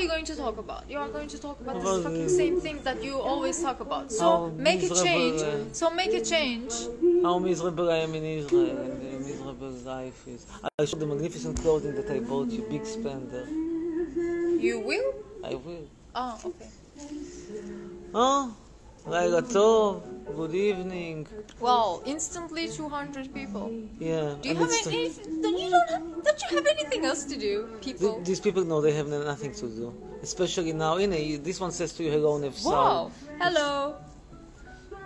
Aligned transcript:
you 0.00 0.08
going 0.08 0.24
to 0.24 0.36
talk 0.36 0.56
about? 0.58 0.82
You 0.90 0.98
are 0.98 1.08
going 1.08 1.28
to 1.28 1.38
talk 1.38 1.60
about 1.60 1.80
this 1.82 2.02
fucking 2.04 2.24
the- 2.24 2.28
same 2.42 2.60
thing 2.60 2.80
that 2.88 3.02
you 3.04 3.14
always 3.20 3.60
talk 3.62 3.80
about. 3.80 4.10
So 4.12 4.48
make 4.68 4.82
a 4.82 4.88
change. 4.88 5.42
uh, 5.42 5.72
So 5.72 5.90
make 5.90 6.12
a 6.14 6.20
change. 6.20 6.72
How 7.22 7.38
miserable 7.38 7.90
I 7.90 7.98
am 8.06 8.14
in 8.14 8.24
Israel 8.24 8.78
and 8.84 8.94
the 9.02 9.12
miserable 9.28 9.70
life 9.94 10.26
is. 10.26 10.46
I 10.78 10.84
showed 10.84 11.00
the 11.00 11.06
magnificent 11.06 11.60
clothing 11.60 11.94
that 11.96 12.08
I 12.10 12.20
bought 12.20 12.48
you, 12.50 12.62
big 12.70 12.84
spender. 12.86 13.44
You 14.66 14.80
will? 14.80 15.08
I 15.44 15.54
will. 15.54 15.86
Ah, 16.14 16.38
okay. 16.44 16.70
Oh, 18.14 18.54
לילה 19.09 19.39
טוב, 19.53 19.99
good 20.37 20.53
evening. 20.53 21.17
Wow, 21.61 22.01
instantly 22.05 22.67
200 22.67 23.33
people. 23.33 23.67
Yeah. 23.99 24.35
Do 24.41 24.49
you 24.49 24.51
and 24.51 24.59
have 24.59 24.71
it's- 24.71 24.87
any? 24.87 25.03
Don't 25.43 25.59
you 25.63 25.69
don't 25.75 25.89
have? 25.93 26.03
Don't 26.27 26.41
you 26.43 26.49
have 26.57 26.67
anything 26.75 27.01
else 27.09 27.23
to 27.31 27.35
do, 27.47 27.53
people? 27.85 28.09
Th- 28.13 28.25
These 28.29 28.41
people 28.47 28.63
know 28.69 28.79
they 28.87 28.95
have 28.99 29.07
nothing 29.33 29.53
to 29.61 29.65
do. 29.79 29.87
Especially 30.23 30.73
now, 30.73 30.93
הנה, 30.97 31.15
this 31.49 31.59
one 31.65 31.71
says 31.71 31.91
to 31.97 32.01
you 32.03 32.11
hello 32.15 32.39
נפסל. 32.39 32.69
Wow. 32.69 33.11
Hello. 33.43 33.91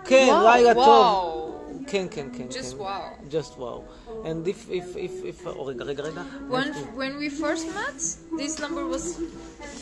כן, 0.04 0.28
wow. 0.30 0.44
לילה 0.44 0.74
טוב. 0.74 1.53
wow. 1.84 1.90
כן, 1.90 2.06
כן, 2.10 2.28
כן. 2.32 2.46
Just 2.50 2.76
כן. 2.76 2.78
wow. 2.78 3.30
Just 3.30 3.58
wow. 3.58 3.82
And 4.24 4.48
if, 4.48 4.70
if, 4.70 4.96
if, 4.96 5.24
if, 5.24 5.46
oh, 5.46 5.66
רגע, 5.66 5.84
רגע, 5.84 6.02
רגע. 6.02 6.22
When 6.48 6.74
when 6.96 7.18
we 7.18 7.28
first 7.28 7.66
met, 7.74 8.00
this 8.38 8.58
number 8.58 8.86
was 8.86 9.16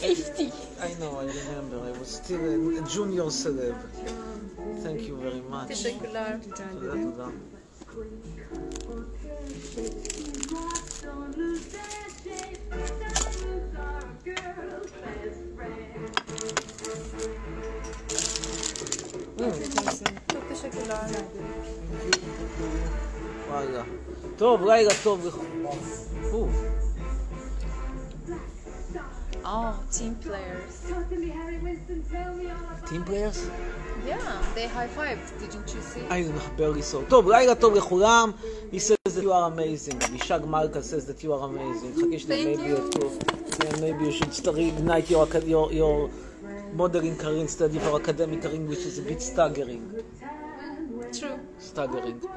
50. 0.01 0.53
I 0.81 0.95
know, 1.01 1.19
I 1.19 1.27
remember. 1.41 1.79
I 1.91 1.93
was 2.01 2.11
still 2.21 2.43
a, 2.55 2.57
a 2.81 2.83
junior 2.95 3.31
celeb. 3.43 3.77
Thank 4.85 5.01
you 5.09 5.17
very 5.17 5.43
much. 5.51 5.69
Teşekkürler. 5.69 6.39
תודה, 6.43 6.93
תודה. 6.93 7.29
Çok 19.41 19.55
teşekkürler. 19.55 19.82
וואלה. 23.50 23.84
טוב, 24.38 24.64
לילה 24.66 24.92
טוב. 25.04 25.40
או, 26.34 26.48
Oh, 29.46 29.74
team 29.92 30.16
players. 30.24 30.74
Team 32.90 33.04
players? 33.04 33.40
Yeah, 34.08 34.42
they 34.56 34.68
high 34.68 34.88
fived. 34.88 35.28
Didn't 35.42 35.70
you 35.76 35.82
see? 35.82 36.02
I 36.10 36.24
barely 36.58 36.82
saw. 36.82 37.02
טוב, 37.10 37.30
לילה 37.30 37.56
טוב 37.56 37.74
לכולם. 37.76 38.32
He 38.72 38.80
says 38.80 39.14
that 39.16 39.22
you 39.22 39.32
are 39.34 39.52
amazing. 39.52 40.02
Abishag 40.02 40.48
Malka 40.48 40.82
says 40.82 41.06
that 41.08 41.24
you 41.24 41.34
are 41.34 41.44
amazing. 41.44 41.94
חכי 41.96 42.20
שנייה, 42.20 42.46
maybe 42.46 42.68
you. 42.68 42.76
have 42.76 42.90
to, 42.90 43.82
maybe 43.82 44.06
you 44.06 44.12
should 44.12 44.34
start 44.34 44.58
ignite 44.58 45.10
your, 45.10 45.28
your, 45.46 45.74
your 45.74 46.10
modeling 46.76 47.18
career 47.18 47.42
instead 47.42 47.70
of 47.70 47.76
your 47.76 48.00
academic 48.02 48.42
career, 48.42 48.62
which 48.62 48.86
is 48.90 48.98
a 49.00 49.02
bit 49.02 49.22
staggering. 49.22 49.82
Staggering. 51.76 52.28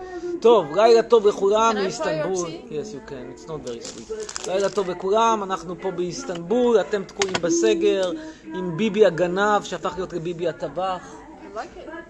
טוב, 0.40 0.76
לילה 0.76 1.02
טוב 1.02 1.26
לכולם 1.26 1.74
מאיסטנבול. 1.74 2.48
Yes, 2.48 2.92
you 2.92 3.10
can, 3.10 3.36
it's 3.36 3.48
not 3.48 3.68
very 3.68 3.82
sweet. 3.82 4.46
לילה 4.46 4.68
טוב 4.68 4.90
לכולם, 4.90 5.42
אנחנו 5.42 5.80
פה 5.80 5.90
באיסטנבול, 5.90 6.80
אתם 6.80 7.04
תקועים 7.04 7.34
בסגר, 7.40 8.12
עם 8.44 8.76
ביבי 8.76 9.06
הגנב 9.06 9.62
שהפך 9.62 9.92
להיות 9.96 10.12
לביבי 10.12 10.48
הטבח. 10.48 11.14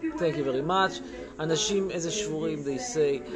Thank 0.03 0.37
you 0.37 0.45
very 0.45 0.69
much. 0.69 1.01
אנשים, 1.41 1.91
איזה 1.91 2.11
שבורים, 2.11 2.65
they 2.65 2.81
say. 2.81 3.31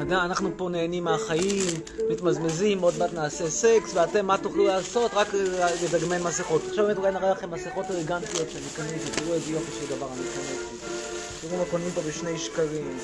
אנחנו 0.00 0.50
פה 0.56 0.68
נהנים 0.68 1.04
מהחיים, 1.04 1.64
מתמזמזים, 2.10 2.82
עוד 2.82 2.94
מעט 2.98 3.12
נעשה 3.14 3.50
סקס, 3.50 3.94
ואתם 3.94 4.26
מה 4.26 4.38
תוכלו 4.38 4.64
לעשות? 4.64 5.10
רק 5.14 5.28
לדגמן 5.84 6.22
מסכות. 6.22 6.62
עכשיו 6.68 6.84
באמת 6.84 6.98
אולי 6.98 7.10
נראה 7.10 7.30
לכם 7.30 7.50
מסכות 7.50 7.86
אלגנטיות 7.90 8.50
שאני 8.50 8.64
קניתי, 8.76 9.10
תראו 9.10 9.34
איזה 9.34 9.52
יופי 9.52 9.72
של 9.80 9.96
דבר 9.96 10.06
אני 10.06 10.16
קניתי. 10.16 10.71
תראו 11.41 11.57
מה 11.57 11.65
קונים 11.71 11.89
פה 11.95 12.01
בשני 12.01 12.37
שקלים. 12.37 12.97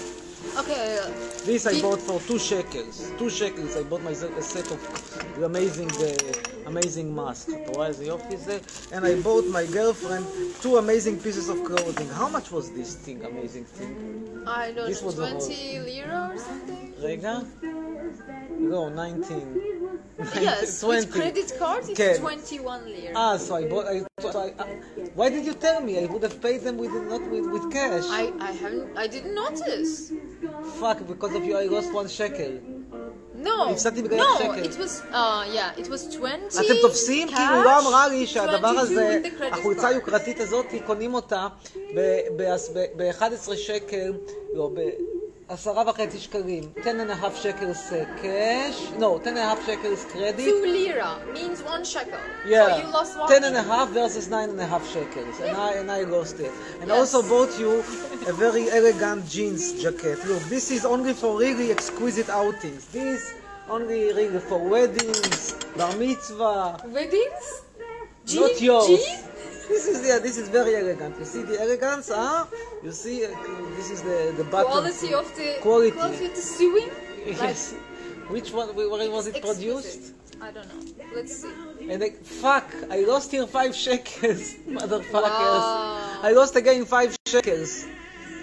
Okay. 0.58 1.00
This 1.46 1.66
I 1.66 1.74
Did- 1.74 1.82
bought 1.82 2.02
for 2.08 2.20
two 2.30 2.38
shekels. 2.50 2.96
Two 3.18 3.30
shekels 3.40 3.72
I 3.82 3.84
bought 3.92 4.04
myself 4.04 4.32
a 4.38 4.46
set 4.54 4.68
of 4.76 4.80
amazing, 5.52 5.92
uh, 5.92 6.72
amazing 6.72 7.08
masks. 7.16 7.50
אתה 7.64 7.72
רואה 7.72 7.88
איזה 7.88 8.06
יופי 8.06 8.38
זה? 8.38 8.58
And 8.92 9.04
I 9.06 9.26
bought 9.28 9.46
my 9.58 9.66
girlfriend 9.76 10.26
two 10.62 10.78
amazing 10.78 11.18
pieces 11.26 11.48
of 11.50 11.58
clothing. 11.70 12.10
How 12.22 12.28
much 12.38 12.52
was 12.52 12.66
this 12.78 12.92
thing, 13.06 13.18
amazing 13.32 13.66
thing? 13.78 13.94
I 14.46 14.72
don't 14.76 14.90
This 14.90 15.02
know, 15.02 15.08
was 15.08 15.16
the 15.16 15.30
20 15.30 15.80
lira 15.88 16.30
or 16.34 16.38
something? 16.38 16.94
רגע. 17.02 17.34
לא, 18.61 18.89
19. 18.89 19.57
Yes, 20.19 20.81
20. 20.81 20.87
with 20.87 21.13
credit 21.13 21.53
card 21.59 21.83
it's 21.85 21.97
כן. 21.97 22.17
21 22.21 22.85
lira. 22.87 23.13
Ah, 23.15 23.37
so 23.37 23.55
I 23.55 23.65
bought. 23.69 23.87
I, 23.87 23.97
so 24.21 24.39
I, 24.47 24.49
uh, 24.59 24.67
why 25.15 25.29
did 25.29 25.45
you 25.47 25.55
tell 25.55 25.81
me? 25.81 25.93
I 26.03 26.07
would 26.13 26.25
have 26.29 26.39
paid 26.47 26.61
them 26.67 26.77
with 26.83 26.93
not 27.13 27.23
with, 27.33 27.47
with 27.55 27.65
cash. 27.77 28.07
I, 28.23 28.25
I 28.51 28.53
haven't, 28.63 28.99
I 29.05 29.07
didn't 29.15 29.35
notice. 29.45 30.13
Fuck, 30.81 30.99
because 31.13 31.35
of 31.39 31.43
you 31.49 31.55
I 31.65 31.67
lost 31.77 31.91
one 32.01 32.09
shekel. 32.19 32.53
No, 33.49 33.59
no, 33.67 34.53
it 34.69 34.77
was, 34.83 34.93
uh, 35.13 35.45
yeah, 35.57 35.81
it 35.83 35.89
was 35.89 36.03
20 36.17 36.49
אתם 36.61 36.75
תופסים? 36.83 37.29
כאילו 37.29 37.63
לא 37.65 37.79
אמרה 37.79 38.09
לי 38.09 38.27
שהדבר 38.27 38.69
22 38.69 38.79
הזה, 38.79 39.21
החולצה. 39.53 39.89
היוקרתית 39.89 40.41
הזאת, 40.41 40.67
קונים 40.87 41.15
אותה 41.15 41.47
ב-11 42.97 43.57
שקל, 43.57 44.13
לא, 44.55 44.71
בעשרה 45.49 45.83
וחצי 45.87 46.19
שקלים. 46.19 46.65
10 46.85 47.01
and 47.01 47.11
a 47.11 47.15
half 47.23 47.35
shekels 47.43 47.81
uh, 47.93 48.05
cash, 48.23 48.79
no, 48.99 49.19
10 49.19 49.29
and 49.29 49.39
a 49.39 49.43
half 49.51 49.61
shekels 49.67 50.05
credit. 50.13 50.45
2 50.45 50.67
lira 50.67 51.11
means 51.33 51.63
1 51.63 51.85
shekel. 51.85 52.19
Yeah, 52.47 52.67
So 52.69 52.77
you 52.83 52.89
lost 52.93 53.19
1 53.19 53.29
10 53.29 53.45
and 53.45 53.57
a 53.57 53.63
half 53.63 53.89
versus 53.91 54.29
9 54.29 54.51
and 54.51 54.61
a 54.61 54.67
half 54.67 54.85
shekels, 54.93 55.41
and 55.41 55.57
I 55.57 55.71
and 55.81 55.91
I 55.91 56.03
lost 56.17 56.39
it. 56.41 56.53
And 56.81 56.89
Yes. 56.91 56.99
also 56.99 57.19
bought 57.33 57.59
you 57.59 57.73
a 58.33 58.33
very 58.45 58.65
elegant 58.71 59.27
jeans 59.29 59.65
jacket. 59.83 60.19
Look, 60.31 60.43
this 60.55 60.71
is 60.71 60.85
only 60.85 61.15
for 61.15 61.31
really 61.45 61.69
exquisite 61.77 62.29
outings. 62.29 62.83
This 62.99 63.23
only 63.71 64.01
really 64.21 64.41
for 64.51 64.59
weddings, 64.75 65.55
bar 65.79 65.95
mitzvah. 65.97 66.83
Weddings? 66.99 67.47
Not 68.41 68.53
Jean- 68.57 68.65
yours. 68.69 68.87
Jean? 68.89 69.28
This 69.69 69.87
is 69.87 70.07
yeah, 70.07 70.19
this 70.19 70.39
is 70.39 70.49
very 70.49 70.77
elegant. 70.77 71.19
You 71.19 71.25
see 71.25 71.43
the 71.43 71.61
elegance, 71.61 72.09
huh? 72.09 72.47
You 72.83 72.93
see, 72.93 73.25
uh, 73.25 73.29
this 73.77 73.91
is 73.91 74.03
the 74.03 74.35
the. 74.37 74.45
Quality 74.45 75.15
of 75.15 75.27
the 75.37 75.57
Quality. 75.61 75.91
quality 75.93 76.27
of 76.27 76.35
the 76.35 76.41
sewing? 76.41 76.91
Yes. 77.27 77.75
Which 78.29 78.53
one? 78.53 78.69
Where 78.75 78.89
was 79.11 79.27
it 79.27 79.43
produced? 79.43 80.15
I 80.41 80.51
don't 80.53 80.69
know. 80.69 81.05
Let's 81.15 81.43
see. 81.43 81.51
And 81.91 82.01
like, 82.01 82.23
fuck, 82.25 82.67
I 82.91 83.01
lost 83.01 83.31
here 83.33 83.47
five 83.47 83.75
shekels, 83.75 84.55
motherfuckers. 84.69 85.65
Wow. 85.67 86.21
I 86.23 86.33
lost 86.33 86.55
again 86.57 86.85
five 86.85 87.17
shekels. 87.27 87.87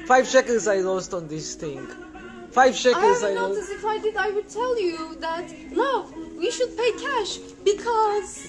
Five 0.06 0.28
shekels 0.28 0.68
I 0.68 0.78
lost 0.78 1.14
on 1.14 1.28
this 1.28 1.56
thing. 1.56 1.88
Five 2.52 2.76
shekels 2.76 3.24
I, 3.24 3.30
haven't 3.30 3.42
lost. 3.42 3.54
noticed 3.56 3.72
if 3.74 3.86
I 3.86 3.98
did, 4.00 4.16
I 4.18 4.30
would 4.30 4.50
tell 4.50 4.80
you 4.80 5.16
that, 5.20 5.46
love, 5.72 6.14
we 6.38 6.52
should 6.52 6.76
pay 6.78 6.92
cash 6.94 7.38
because. 7.64 8.46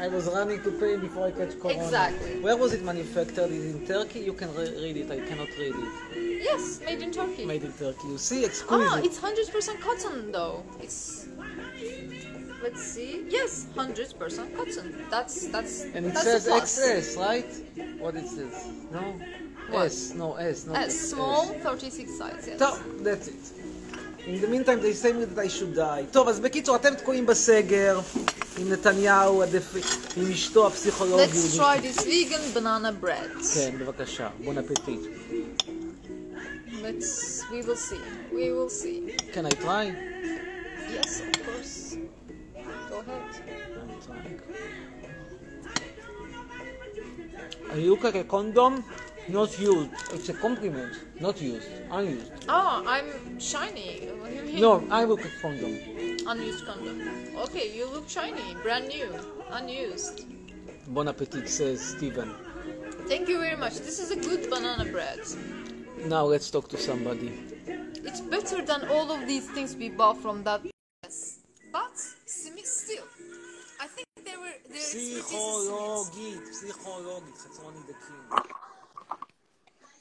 I 0.00 0.08
was 0.08 0.26
running 0.26 0.62
to 0.62 0.70
Pain 0.72 1.00
before 1.00 1.26
I 1.28 1.30
catch 1.30 1.58
corona. 1.60 1.82
Exactly. 1.82 2.40
Where 2.40 2.56
was 2.56 2.72
it 2.72 2.82
manufactured? 2.82 3.50
Is 3.50 3.74
it 3.74 3.80
in 3.80 3.86
Turkey? 3.86 4.20
You 4.20 4.32
can 4.32 4.54
re- 4.54 4.74
read 4.82 4.96
it. 4.96 5.10
I 5.10 5.20
cannot 5.20 5.48
read 5.58 5.74
it. 5.76 6.42
Yes, 6.42 6.80
made 6.84 7.00
in 7.02 7.12
Turkey. 7.12 7.44
Made 7.44 7.62
in 7.64 7.72
Turkey. 7.72 8.08
You 8.08 8.18
see, 8.18 8.44
exquisite. 8.44 8.86
Oh, 8.86 8.98
ah, 8.98 9.00
it's 9.02 9.18
hundred 9.18 9.48
percent 9.48 9.80
cotton 9.80 10.32
though. 10.32 10.62
It's 10.80 11.26
let's 12.62 12.82
see. 12.82 13.24
Yes, 13.28 13.66
hundred 13.74 14.12
percent 14.18 14.56
cotton. 14.56 15.04
That's 15.10 15.46
that's. 15.48 15.84
And 15.84 16.06
it 16.06 16.14
that's 16.14 16.44
says 16.44 17.16
XS, 17.16 17.20
right? 17.20 17.98
What 17.98 18.16
it 18.16 18.26
says? 18.26 18.68
No. 18.92 19.00
What? 19.70 19.86
S, 19.86 20.12
no 20.14 20.34
S, 20.34 20.66
no 20.66 20.74
S. 20.74 21.10
Small, 21.10 21.50
S. 21.50 21.62
36 21.62 22.18
size. 22.18 22.44
Yes. 22.46 22.58
Top. 22.58 22.78
that's 23.00 23.28
it. 23.28 23.63
In 24.26 24.40
the 24.40 24.48
meantime, 24.48 24.80
they 24.80 24.94
say 24.94 25.12
me 25.12 25.24
that 25.26 25.38
I 25.38 25.48
should 25.48 25.74
die. 25.74 26.06
טוב, 26.12 26.28
אז 26.28 26.40
בקיצור, 26.40 26.76
אתם 26.76 26.94
תקועים 26.94 27.26
בסגר 27.26 28.00
עם 28.58 28.72
נתניהו, 28.72 29.42
הדפ... 29.42 29.74
עם 30.16 30.30
אשתו 30.30 30.66
הפסיכולוגית. 30.66 31.30
Let's 31.30 31.56
try 31.56 31.80
this 31.80 32.00
vegan 32.04 32.54
banana 32.54 33.04
bread. 33.04 33.54
כן, 33.54 33.78
בבקשה, 33.78 34.28
בון 34.44 34.58
אפטיט. 34.58 35.00
Let's. 36.82 37.42
We 37.50 37.62
will 37.66 37.76
see. 37.76 38.02
We 38.32 38.46
will 38.56 38.68
see. 38.68 38.98
Can 39.32 39.46
I 39.46 39.54
try? 39.64 39.84
Yes, 40.94 41.12
of 41.20 41.32
course. 41.46 41.96
Go 42.90 42.96
ahead. 43.00 43.22
I'm 43.80 43.92
trying. 44.06 44.38
You 47.82 47.90
look 47.92 48.04
like 48.04 48.18
a 48.24 48.26
condom, 48.34 48.84
Not 49.28 49.58
used. 49.58 49.90
It's 50.12 50.28
a 50.28 50.34
compliment. 50.34 50.96
Not 51.20 51.40
used. 51.40 51.68
Unused. 51.90 52.30
Oh, 52.48 52.84
I'm 52.86 53.40
shiny. 53.40 54.08
What 54.20 54.30
do 54.30 54.36
you 54.36 54.42
mean? 54.42 54.60
No, 54.60 54.84
I 54.90 55.04
look 55.04 55.24
at 55.24 55.30
condom. 55.40 55.78
Unused 56.26 56.66
condom. 56.66 57.00
Okay, 57.38 57.74
you 57.74 57.86
look 57.86 58.08
shiny, 58.08 58.54
brand 58.62 58.88
new, 58.88 59.08
unused. 59.50 60.26
Bon 60.88 61.08
appetit, 61.08 61.48
says 61.48 61.80
Steven. 61.80 62.34
Thank 63.08 63.28
you 63.28 63.38
very 63.38 63.56
much. 63.56 63.78
This 63.78 63.98
is 63.98 64.10
a 64.10 64.16
good 64.16 64.50
banana 64.50 64.84
bread. 64.84 65.20
Now 66.06 66.24
let's 66.24 66.50
talk 66.50 66.68
to 66.68 66.76
somebody. 66.76 67.32
It's 67.66 68.20
better 68.20 68.62
than 68.62 68.88
all 68.90 69.10
of 69.10 69.26
these 69.26 69.48
things 69.50 69.74
we 69.74 69.88
bought 69.88 70.18
from 70.18 70.44
that. 70.44 70.60
Yes. 71.02 71.40
But 71.72 71.96
still, 71.96 73.04
I 73.80 73.86
think 73.86 74.06
there 74.24 74.38
were 74.38 74.52
there 74.68 74.76
is. 74.76 74.92
The 74.92 75.22
king. 78.30 78.63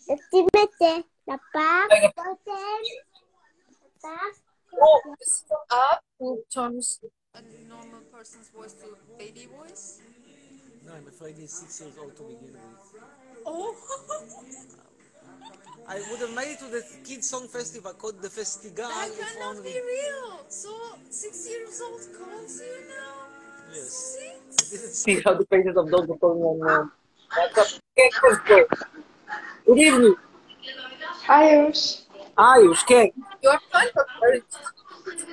Estímete 0.08 1.06
la 1.26 1.40
paz. 1.54 1.88
Voice 4.72 5.46
up 5.70 6.04
to 6.20 6.44
turn 6.54 6.80
a 7.36 7.42
normal 7.68 8.02
person's 8.12 8.50
voice 8.50 8.74
to 8.74 8.96
baby 9.18 9.48
voice. 9.58 10.02
No, 10.86 10.94
I'm 10.94 11.08
afraid 11.08 11.36
he's 11.38 11.54
six 11.54 11.82
years 11.82 11.98
old 11.98 12.16
to 12.18 12.24
begin 12.24 12.54
with. 12.54 12.62
Oh. 13.46 13.76
I 15.88 16.02
would 16.10 16.20
have 16.20 16.34
made 16.36 16.54
it 16.54 16.60
to 16.60 16.66
the 16.66 16.84
Kids 17.04 17.30
Song 17.30 17.48
Festival 17.48 17.94
called 17.94 18.22
the 18.22 18.30
Festigal. 18.30 18.76
That 18.76 19.10
cannot 19.20 19.56
only... 19.58 19.74
be 19.74 19.80
real. 19.80 20.40
So 20.48 20.70
six 21.10 21.48
years 21.50 21.82
old 21.82 22.02
calls 22.18 22.62
you 22.62 22.88
now. 22.88 23.28
Yes. 23.74 24.18
Six? 24.60 24.94
See 25.04 25.20
how 25.22 25.34
the 25.34 25.46
faces 25.46 25.76
of 25.76 25.90
those 25.90 26.08
were 26.08 26.18
calling 26.18 26.62
on. 26.62 26.70
Uh, 26.70 26.88
כן. 29.66 29.72
Good 29.72 29.80
evening. 29.80 30.16
Ayush. 31.28 32.02
Ayush, 32.38 32.86
כן. 32.88 33.08
You 33.44 33.50
are 33.50 33.60
very 34.22 34.42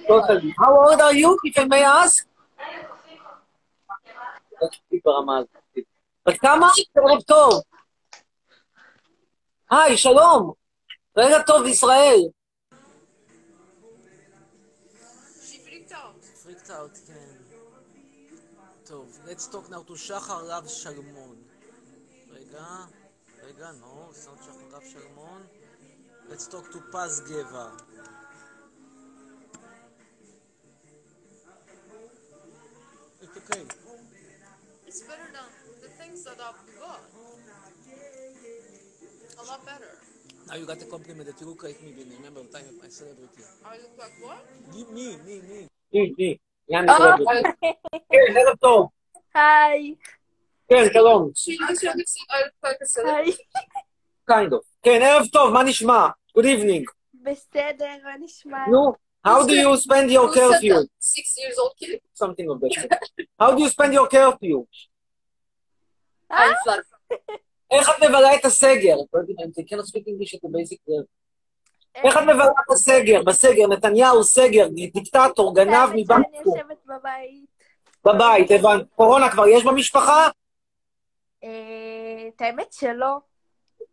Totally. 0.06 0.54
How 0.58 0.72
old 0.76 1.00
are 1.00 1.14
you, 1.14 1.38
if 1.44 1.58
I 1.58 1.64
may 1.64 1.84
ask? 1.84 2.26
לא. 5.06 5.44
בת 6.26 6.38
כמה? 6.40 6.68
ערב 6.96 7.22
טוב. 7.22 7.62
היי, 9.70 9.96
שלום. 9.96 10.52
רגע 11.16 11.42
טוב 11.42 11.66
ישראל. 11.66 12.20
כן. 17.06 17.40
טוב, 18.84 19.18
let's 19.26 19.46
talk 19.52 19.70
now 19.70 19.90
to 19.90 19.96
שחר 19.96 20.46
רב 20.46 20.66
שלמון. 20.66 21.36
רגע, 22.30 22.64
רגע, 23.49 23.71
נו, 23.71 24.09
זאת 24.11 24.37
שחר 24.43 24.77
רב 24.77 24.83
שלמון. 24.91 25.47
let's 26.29 26.47
talk 26.47 26.71
to 26.73 26.77
פז 26.91 27.21
גבע. 27.29 27.69
It's 33.21 33.37
okay. 33.37 33.63
It's 34.87 35.01
better 35.09 35.29
than 35.35 35.49
the 35.83 35.89
things 35.99 36.23
that 36.27 36.39
I've 36.47 36.63
got. 36.79 37.01
A 39.41 39.43
lot 39.51 39.65
better. 39.65 39.93
Now 40.47 40.55
you 40.55 40.65
got 40.65 40.81
a 40.81 40.85
compliment 40.85 41.25
that 41.29 41.39
you 41.41 41.47
look 41.47 41.63
like 41.63 41.81
me, 41.83 41.91
Billy. 41.97 42.15
Remember 42.17 42.41
the 42.43 42.51
time 42.55 42.67
of 42.71 42.77
my 42.83 42.89
celebrity. 42.89 43.43
I 43.65 43.77
look 43.83 43.95
like 44.03 44.15
what? 44.25 44.41
Give 44.73 44.89
me, 44.97 45.07
me, 45.25 45.35
me. 45.49 45.67
מי, 45.93 46.13
מי? 46.17 46.37
יאני 46.69 46.87
סלברי. 46.97 47.41
כן, 47.91 48.37
ערב 48.37 48.55
טוב. 48.59 48.89
כן, 50.70 50.84
שלום. 50.92 51.30
Kind 54.30 54.52
of. 54.52 54.64
כן, 54.82 55.00
ערב 55.02 55.26
טוב, 55.32 55.52
מה 55.52 55.62
נשמע? 55.62 56.08
Good 56.38 56.42
evening. 56.42 56.84
בסדר, 57.22 57.86
מה 58.04 58.10
נשמע? 58.20 58.66
נו, 58.70 58.92
how 59.26 59.42
do 59.46 59.50
you 59.50 59.76
spend 59.86 60.10
your 60.10 60.34
curfew? 60.34 60.76
Six 61.00 61.26
years 61.38 61.58
old 61.58 61.74
kid. 61.80 61.98
Something 62.22 62.48
of 62.52 62.60
that. 62.60 62.98
How 63.40 63.50
do 63.56 63.60
you 63.62 63.68
spend 63.68 63.92
your 63.92 64.08
curfew? 64.08 64.64
איך 67.70 67.88
את 67.90 68.02
מבלה 68.04 68.34
את 68.34 68.44
הסגר? 68.44 68.96
I 68.96 69.62
cannot 69.62 69.86
speak 69.86 70.06
English 70.06 70.34
at 70.34 70.40
the 70.44 70.48
basic 70.48 70.80
level. 70.88 71.06
איך 71.94 72.16
את 72.16 72.22
מבלה 72.22 72.44
את 72.44 72.70
הסגר? 72.72 73.22
בסגר, 73.22 73.66
נתניהו 73.66 74.24
סגר, 74.24 74.68
דיקטטור, 74.94 75.54
גנב 75.54 75.90
מבנקו. 75.94 76.56
יושבת 76.56 76.78
בבית. 76.86 77.50
בבית, 78.04 78.50
הבנת. 78.50 78.86
קורונה 78.96 79.30
כבר 79.30 79.48
יש 79.48 79.64
במשפחה? 79.64 80.28
אה, 81.44 82.28
את 82.36 82.40
האמת 82.40 82.72
שלא. 82.72 83.16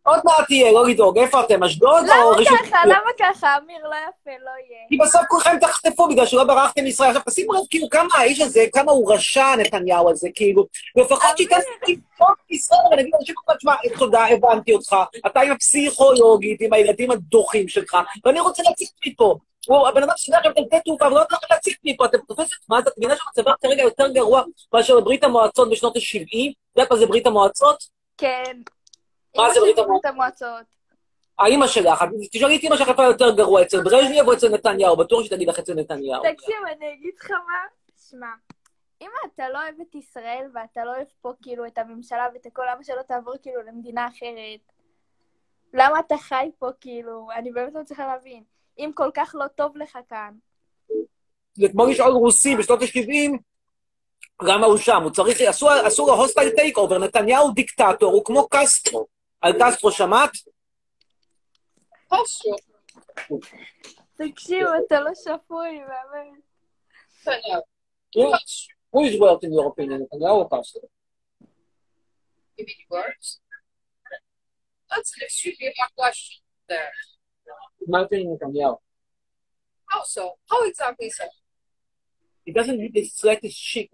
עוד 0.02 0.20
מעט 0.24 0.46
תהיה, 0.46 0.72
לא 0.72 0.88
לדאוג. 0.88 1.18
איפה 1.18 1.40
אתם, 1.40 1.62
אשדוד 1.62 2.02
או 2.02 2.04
למה 2.04 2.36
ראשון? 2.36 2.58
ככה? 2.58 2.76
למה 2.86 3.10
ככה? 3.18 3.56
אמיר, 3.56 3.78
לא 3.84 3.94
יפה, 3.94 4.30
לא 4.44 4.50
יהיה. 4.50 4.80
כי 4.88 4.96
בסוף 4.96 5.22
כולכם 5.28 5.58
תחטפו 5.60 6.08
בגלל 6.08 6.26
שלא 6.26 6.44
ברחתם 6.44 6.84
מישראל. 6.84 7.08
עכשיו 7.08 7.22
תשימו 7.26 7.52
לב 7.52 7.60
כאילו 7.70 7.88
כמה 7.90 8.08
האיש 8.18 8.40
הזה, 8.40 8.64
כמה 8.72 8.92
הוא 8.92 9.12
רשע 9.14 9.56
נתניהו 9.56 10.10
הזה, 10.10 10.28
כאילו. 10.34 10.66
לפחות 10.96 11.36
שייתן 11.36 11.56
לבחור 11.88 12.28
בישראל 12.50 12.80
ונגיד 12.92 13.10
לאנשים 13.14 13.34
כמו 13.44 13.54
תשמע, 13.56 13.74
תודה, 13.98 14.24
הבנתי 14.24 14.72
אותך. 14.74 14.96
אתה 15.26 15.40
עם 15.40 15.52
הפסיכולוגית, 15.52 16.60
עם 16.60 16.72
הילדים 16.72 17.10
הדוחים 17.10 17.68
שלך, 17.68 17.96
ואני 18.24 18.40
רוצה 18.40 18.62
להציג 18.62 18.88
מפה. 19.06 19.38
הוא 19.66 19.88
הבן 19.88 20.02
אדם 20.02 20.12
שיודע 20.16 20.40
לכם 20.40 20.50
לתת 20.50 20.84
תעופה, 20.84 21.06
ולא 21.06 21.18
נותן 21.20 21.34
לכם 21.36 21.46
להציג 21.50 21.74
מפה. 21.84 22.04
אתם 22.04 22.18
תופסת, 22.18 22.56
מה 22.68 22.82
זה, 22.82 22.90
את 22.90 22.98
מבינה 22.98 23.14
שמצבם 23.16 23.52
כרגע 23.62 23.82
יותר 23.82 24.08
גרוע 24.08 24.42
מאשר 24.72 25.00
בברית 25.00 25.24
המועצות 25.24 25.70
בשנות 25.70 25.96
ה-70? 25.96 26.22
את 26.22 26.76
יודעת 26.76 26.92
מה 26.92 26.98
זה 26.98 27.06
ברית 27.06 27.26
המועצות? 27.26 27.84
כן. 28.18 28.56
מה 29.36 29.50
זה 29.54 29.60
ברית 29.60 29.78
המועצות? 30.04 30.48
ברית. 30.48 30.66
האימא 31.38 31.66
שלך, 31.66 32.02
את- 32.02 32.08
תשאלי 32.32 32.56
את 32.56 32.62
אימא 32.62 32.76
שלך 32.76 32.88
איפה 32.88 33.02
יותר 33.04 33.30
גרוע, 33.36 33.62
אצל 33.62 33.82
ברז'ניאב 33.82 34.28
או 34.28 34.32
אצל 34.32 34.48
נתניהו? 34.48 34.96
בטוח 34.96 35.24
שתגיד 35.24 35.48
לך 35.48 35.58
אצל 35.58 35.74
נתניהו. 35.74 36.22
תקשיב, 36.22 36.56
אני 36.76 36.92
אגיד 36.94 37.14
לך 37.20 37.30
מה. 37.30 37.62
שמע, 38.10 38.26
אם 39.00 39.10
אתה 39.26 39.48
לא 39.48 39.58
אוהב 39.62 39.74
את 39.80 39.94
ישראל 39.94 40.46
ואתה 40.54 40.84
לא 40.84 40.90
אוהב 40.90 41.06
פה 41.20 41.32
כאילו 41.42 41.66
את 41.66 41.78
הממשלה 41.78 42.26
ואת 42.34 42.46
הכל, 42.46 42.62
למה 42.72 42.84
שלא 42.84 43.02
תעבור 43.02 43.34
כאילו 43.42 43.62
למדינה 43.62 44.08
אחרת? 44.08 44.72
למה 45.74 46.00
אתה 46.00 46.18
חי 46.18 46.50
פה 46.58 46.68
כאילו? 46.80 47.28
אני 47.34 47.50
באמת 47.52 47.74
לא 47.74 47.80
מצליחה 47.80 48.06
להבין. 48.06 48.42
אם 48.78 48.90
כל 48.94 49.10
כך 49.14 49.34
לא 49.38 49.46
טוב 49.48 49.76
לך 49.76 49.98
כאן. 50.08 50.34
זה 51.54 51.68
כמו 51.72 51.86
לשאול 51.86 52.10
רוסי 52.10 52.56
בשנות 52.56 52.82
ה-70, 52.82 53.38
למה 54.42 54.66
הוא 54.66 54.76
שם? 54.76 55.02
הוא 55.02 55.10
צריך, 55.10 55.40
עשו, 55.40 55.70
עשו 55.70 56.06
לו 56.06 56.14
hostile 56.14 56.50
takeover, 56.56 56.98
נתניהו 56.98 57.52
דיקטטור, 57.52 58.12
הוא 58.12 58.24
כמו 58.24 58.48
קסטרו. 58.50 59.06
על 59.40 59.52
קסטרו 59.60 59.90
שמעת? 59.92 60.30
תקשיב, 64.16 64.66
אתה 64.86 65.00
לא 65.00 65.10
שפוי, 65.14 65.80
באמת. 65.80 66.42
Who 68.94 69.00
is 69.04 69.14
worse 69.20 69.42
in 69.44 69.52
your 69.52 69.66
opinion, 69.72 70.02
נתניהו 70.02 70.40
או 70.40 70.48
קסטרו? 70.48 70.88
That's 74.90 75.10
an 75.16 75.22
extremely 75.26 75.70
hard 75.78 75.92
question 75.96 76.40
there. 76.68 77.17
מה 77.87 78.01
opinion 78.03 78.33
נתניהו? 78.33 78.75
How 79.91 80.03
so? 80.15 80.23
How 80.49 80.59
exactly 80.69 81.09
so? 81.09 81.25
He 82.45 82.51
doesn't 82.51 82.77
need 82.77 82.93
this 82.93 83.13
slightest 83.15 83.57
chic. 83.57 83.89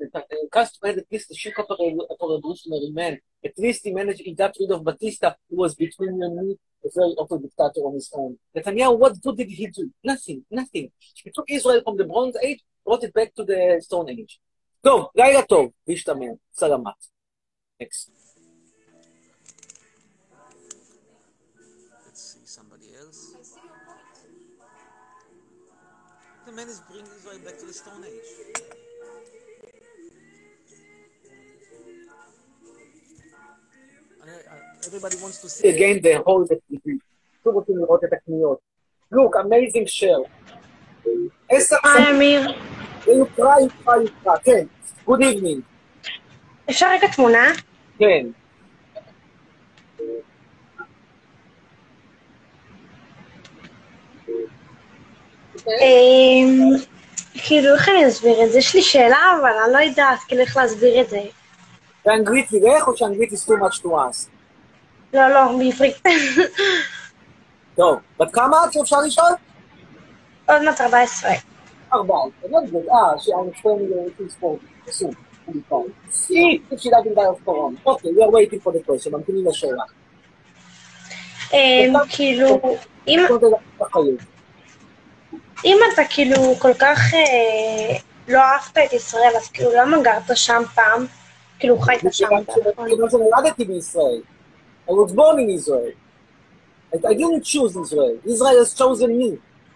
Castro 0.51 0.87
had 0.89 0.97
at 0.97 1.05
least 1.11 1.29
a 1.29 1.35
chic 1.35 1.57
of 1.59 1.67
a, 1.69 1.73
of 1.73 2.17
a 2.21 2.27
revolutionary 2.35 2.89
man. 2.91 3.19
At 3.45 3.55
least 3.57 3.81
he 3.83 3.91
managed, 3.91 4.21
he 4.21 4.33
got 4.33 4.55
rid 4.59 4.71
of 4.71 4.83
Batista, 4.83 5.35
who 5.49 5.57
was 5.57 5.75
between 5.75 6.15
you 6.17 6.23
and 6.23 6.35
me, 6.47 6.57
a 6.83 6.89
very 6.95 7.13
awful 7.19 7.37
dictator 7.37 7.81
on 7.87 7.93
his 7.93 8.09
own. 8.13 8.37
Netanyahu, 8.55 8.97
what 8.97 9.21
good 9.21 9.37
did 9.37 9.49
he 9.49 9.67
do? 9.67 9.91
Nothing, 10.03 10.45
nothing. 10.49 10.91
He 11.23 11.29
took 11.35 11.45
Israel 11.47 11.81
from 11.83 11.97
the 11.97 12.05
Bronze 12.05 12.37
Age, 12.41 12.61
brought 12.85 13.03
it 13.03 13.13
back 13.13 13.35
to 13.35 13.43
the 13.43 13.81
Stone 13.85 14.09
Age. 14.09 14.39
טוב, 14.81 15.07
לילה 15.15 15.45
טוב, 15.45 15.71
להשתמע, 15.87 16.25
סלמת. 16.53 16.93
Next. 17.81 18.09
Man 26.56 26.68
is 26.68 26.80
bringing 26.88 27.10
Israel 27.18 27.38
back 27.44 27.58
to 27.58 27.66
the 27.66 27.72
Stone 27.72 28.04
Age. 28.06 28.30
Everybody 34.86 35.16
wants 35.22 35.38
to 35.42 35.48
see 35.48 35.68
again 35.68 36.00
the 36.00 36.22
whole 36.24 36.44
activity. 36.44 36.98
שוב 37.44 37.54
רוצים 37.54 37.78
לראות 37.78 38.04
את 38.04 38.12
הקניות. 38.12 38.58
Look, 39.14 39.34
amazing 39.34 39.86
share. 39.86 40.28
עשר 41.48 41.76
אמיר, 42.10 42.40
יוקרה, 43.06 43.54
יוקרה, 43.60 43.94
יוקרה, 44.02 44.38
כן. 44.38 44.66
Good 45.06 45.20
evening. 45.20 45.60
אפשר 46.70 46.86
רגע 46.90 47.08
תמונה? 47.16 47.52
כן. 47.98 48.26
כאילו, 57.32 57.74
איך 57.74 57.88
אני 57.88 58.08
אסביר 58.08 58.44
את 58.44 58.52
זה? 58.52 58.58
יש 58.58 58.74
לי 58.74 58.82
שאלה, 58.82 59.36
אבל 59.40 59.50
אני 59.64 59.72
לא 59.72 59.78
יודעת 59.78 60.18
כאילו 60.28 60.40
איך 60.42 60.56
להסביר 60.56 61.00
את 61.00 61.10
זה. 61.10 61.20
באנגלית 62.06 62.48
תלך 62.48 62.88
או 62.88 62.96
שאנגלית 62.96 63.32
is 63.32 63.46
too 63.46 63.52
much 63.52 63.80
to 63.82 63.86
us? 63.86 64.28
לא, 65.14 65.28
לא, 65.28 65.58
בעברית. 65.58 65.96
טוב, 67.76 67.98
בת 68.20 68.28
כמה 68.32 68.56
את 68.66 68.72
שאפשר 68.72 68.96
לשאול? 69.06 69.32
עוד 70.48 70.62
מעט 70.62 70.80
14. 70.80 71.30
ארבעה. 71.92 72.18
not 72.44 72.70
good. 72.70 72.88
Ah, 72.90 73.18
she 73.18 73.32
understands 73.32 73.82
the 74.18 74.30
sport. 74.30 74.60
soon. 74.90 75.16
will 75.46 75.54
be 75.54 75.60
fine. 75.70 75.94
See 76.10 76.62
if 76.70 76.80
she 76.80 76.90
doesn't 76.90 77.14
die 77.14 77.26
of 77.26 77.44
corona. 77.44 77.78
Okay, 77.86 78.10
we 78.12 78.22
are 78.22 78.30
waiting 78.30 78.60
for 78.60 78.72
the 78.72 78.80
question. 78.80 79.12
ממתינים 79.12 79.46
לשאלה. 79.46 79.82
אמ, 81.52 81.92
כאילו, 82.08 82.60
אם 83.08 83.24
אחריות. 83.82 84.33
אם 85.64 85.78
אתה 85.92 86.02
כאילו 86.10 86.54
כל 86.58 86.74
כך 86.78 87.14
אה, 87.14 87.96
לא 88.28 88.38
אהבת 88.38 88.78
את 88.86 88.92
ישראל, 88.92 89.32
אז 89.36 89.48
כאילו 89.48 89.70
למה 89.76 90.02
גרת 90.02 90.36
שם 90.36 90.62
פעם? 90.74 91.06
כאילו, 91.58 91.74
הוא 91.74 91.82
חי 91.82 91.96
את 91.96 92.06
השם. 92.06 92.26
כיוון 92.88 93.10
שנולדתי 93.10 93.64
בישראל. 93.64 94.20
I 94.88 94.92
was 94.92 95.12
born 95.12 95.38
in 95.38 95.48
Israel. 95.58 95.94
I, 96.94 96.96
I 97.10 97.14
didn't 97.14 97.44
choose 97.52 97.72
Israel. 97.84 98.16
Israel 98.26 98.58
has 98.62 98.74
chosen 98.74 99.10
me 99.18 99.30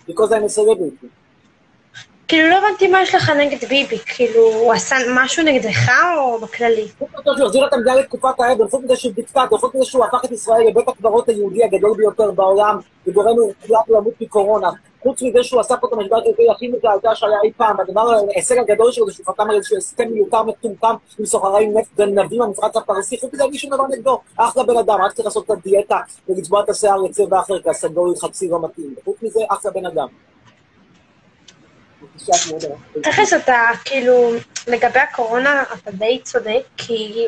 because 0.07 0.33
I'm 0.33 0.45
a 0.45 0.49
celebrity. 0.49 1.09
כאילו, 2.29 2.49
לא 2.49 2.59
הבנתי 2.59 2.89
מה 2.89 3.03
יש 3.03 3.15
לך 3.15 3.31
נגד 3.31 3.69
ביבי, 3.69 3.99
כאילו, 3.99 4.41
הוא 4.41 4.73
עשה 4.73 4.97
משהו 5.15 5.45
נגדך 5.45 5.91
או 6.17 6.39
בכללי? 6.41 6.89
חוץ 6.99 7.09
מזה 7.13 7.31
שהוא 7.37 7.47
החזיר 7.47 7.67
את 7.67 7.73
המדינה 7.73 7.97
לתקופת 7.97 8.41
האבן, 8.41 8.69
חוץ 8.69 8.85
מזה 8.85 8.97
שהוא 8.97 9.13
דיקטטור, 9.13 9.59
חוץ 9.59 9.75
מזה 9.75 9.85
שהוא 9.85 10.05
הפך 10.05 10.25
את 10.25 10.31
ישראל 10.31 10.67
לבית 10.69 10.89
הקברות 10.89 11.29
היהודי 11.29 11.65
הגדול 11.65 11.97
ביותר 11.97 12.31
בעולם, 12.31 12.79
וגורם 13.07 13.37
לכולם 13.51 13.83
למות 13.89 14.15
מקורונה. 14.21 14.71
חוץ 15.03 15.23
מזה 15.23 15.43
שהוא 15.43 15.61
עשה 15.61 15.77
פה 15.77 15.87
את 15.87 15.93
המשבר 15.93 16.17
הכלכלי 16.17 16.51
הכי 16.51 16.69
מזעזע 16.69 17.15
שהיה 17.15 17.39
אי 17.45 17.53
פעם, 17.57 17.81
הדבר, 17.81 18.11
ההישג 18.35 18.59
הגדול 18.59 18.93
שלו 18.93 19.07
זה 19.07 19.13
שהוא 19.13 19.27
חתם 19.27 19.51
על 19.51 19.57
איזשהו 19.57 19.77
הסכם 19.77 20.09
מיותר 20.13 20.43
מטומטם 20.43 20.95
עם 21.19 21.27
סוחרי 21.27 21.67
נפט 21.67 21.97
גנבים 21.97 22.39
במפרץ 22.39 22.77
הפרסי, 22.77 23.19
חוץ 23.21 23.35
מזה 23.35 23.43
אין 23.43 23.53
לי 23.53 23.69
דבר 23.71 23.87
נגדו, 23.87 24.21
אחלה 24.37 24.63
בן 24.63 24.77
אדם, 24.77 25.01
רק 25.01 25.13
צריך 25.13 25.27
לעשות 25.27 25.45
את 25.45 25.51
הדיאטה 25.51 25.99
ולצבוע 26.29 26.63
את 26.65 26.69
השיער 26.69 26.97
לצבע 26.97 27.41
אחר, 27.41 27.63
כי 27.63 27.71
הסגול 27.71 28.15
חצי 28.17 28.49
לא 28.49 28.63
מתאים, 28.63 28.95
חוץ 29.05 29.17
מזה 29.23 29.41
אחלה 29.49 29.71
בן 29.71 29.87
אדם. 29.87 30.07
תכלס 33.03 33.33
אתה, 33.33 33.63
כאילו, 33.85 34.31
לגבי 34.67 34.99
הקורונה, 34.99 35.63
אתה 35.63 35.91
די 35.91 36.21
צודק, 36.25 36.63
כי 36.77 37.27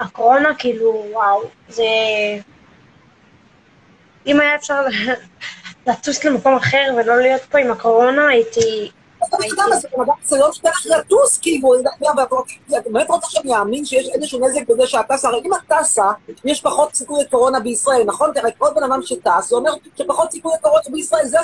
הקורונה, 0.00 0.54
כאילו, 0.58 1.04
וואו, 1.12 1.42
זה... 1.68 1.82
אם 4.26 4.40
היה 4.40 4.54
אפשר 4.54 4.80
לטוס 5.86 6.24
למקום 6.24 6.56
אחר 6.56 6.94
ולא 6.96 7.16
להיות 7.20 7.42
פה 7.42 7.58
עם 7.58 7.70
הקורונה, 7.70 8.28
הייתי... 8.28 8.90
זה 10.22 10.38
לא 10.38 10.52
שאתה 10.52 10.70
לטוס, 10.98 11.38
כאילו, 11.38 11.74
את 11.74 12.84
באמת 12.90 13.10
רוצה 13.10 13.26
שאני 13.30 13.56
אאמין 13.56 13.84
שיש 13.84 14.08
איזשהו 14.14 14.48
נזק 14.48 14.68
בזה 14.68 14.86
שאת 14.86 15.06
טסה? 15.08 15.28
הרי 15.28 15.40
אם 15.44 15.54
את 15.54 15.72
טסה, 15.72 16.10
יש 16.44 16.60
פחות 16.60 16.94
סיכוי 16.94 17.24
לקורונה 17.24 17.60
בישראל, 17.60 18.02
נכון? 18.06 18.32
כי 18.32 18.38
הרי 18.38 18.50
כל 18.58 18.68
בן 18.74 18.82
אדם 18.82 19.02
שטס, 19.02 19.48
זה 19.48 19.56
אומר 19.56 19.70
שפחות 19.98 20.32
סיכוי 20.32 20.52
לקורונה 20.58 20.82
בישראל, 20.92 21.26
זה 21.26 21.38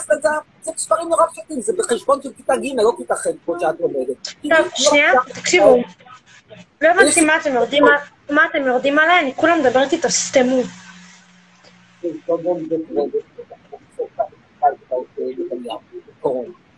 מספרים 0.74 1.08
נורא 1.08 1.26
פשוטים, 1.26 1.60
זה 1.60 1.72
בחשבון 1.78 2.22
של 2.22 2.32
כיתה 2.36 2.56
ג', 2.56 2.80
לא 2.80 2.92
כיתה 2.96 3.14
ח', 3.14 3.26
כמו 3.44 3.60
שאת 3.60 3.80
לומדת. 3.80 4.28
טוב, 4.42 4.68
שנייה, 4.74 5.12
תקשיבו. 5.34 5.76
לא 6.80 6.88
הבנתי 6.88 7.20
מה 7.20 7.36
אתם 7.36 7.54
יורדים 7.54 7.84
מה 8.30 8.42
אתם 8.50 8.66
יורדים 8.66 8.98
עליי, 8.98 9.20
אני 9.20 9.32
כולה 9.36 9.56
מדברת 9.56 9.92
איתו, 9.92 10.10
סתמו. 10.10 10.62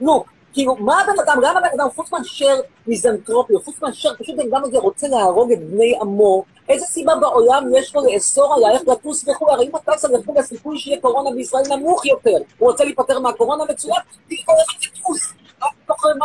נו, 0.00 0.24
כאילו, 0.52 0.76
מה 0.76 1.00
הבן 1.00 1.12
אדם, 1.24 1.40
למה 1.40 1.58
הבן 1.58 1.80
אדם, 1.80 1.88
חוץ 1.96 2.12
מאשר 2.12 2.60
מיזנטרופי, 2.86 3.52
חוץ 3.64 3.82
מאשר 3.82 4.14
פשוט 4.18 4.38
הבן 4.38 4.54
אדם 4.54 4.64
הזה 4.64 4.78
רוצה 4.78 5.08
להרוג 5.08 5.52
את 5.52 5.62
בני 5.62 5.98
עמו, 6.00 6.44
איזה 6.68 6.86
סיבה 6.86 7.16
בעולם 7.16 7.64
יש 7.76 7.94
לו 7.94 8.02
לאסור 8.04 8.54
עלייך 8.54 8.82
לטוס 8.88 9.28
וכו', 9.28 9.50
הרי 9.50 9.66
אם 9.66 9.76
את 9.76 9.90
טסה 9.90 10.08
לחו"ל, 10.08 10.38
הסיכוי 10.38 10.78
שיהיה 10.78 11.00
קורונה 11.00 11.30
בישראל 11.36 11.62
נמוך 11.70 12.06
יותר. 12.06 12.36
הוא 12.58 12.70
רוצה 12.70 12.84
להיפטר 12.84 13.18
מהקורונה 13.18 13.64
מצוין, 13.64 14.00
תראי 14.28 14.42
כל 14.44 14.52
אחד 14.52 14.98
יטוס. 14.98 15.32
מה 15.60 15.66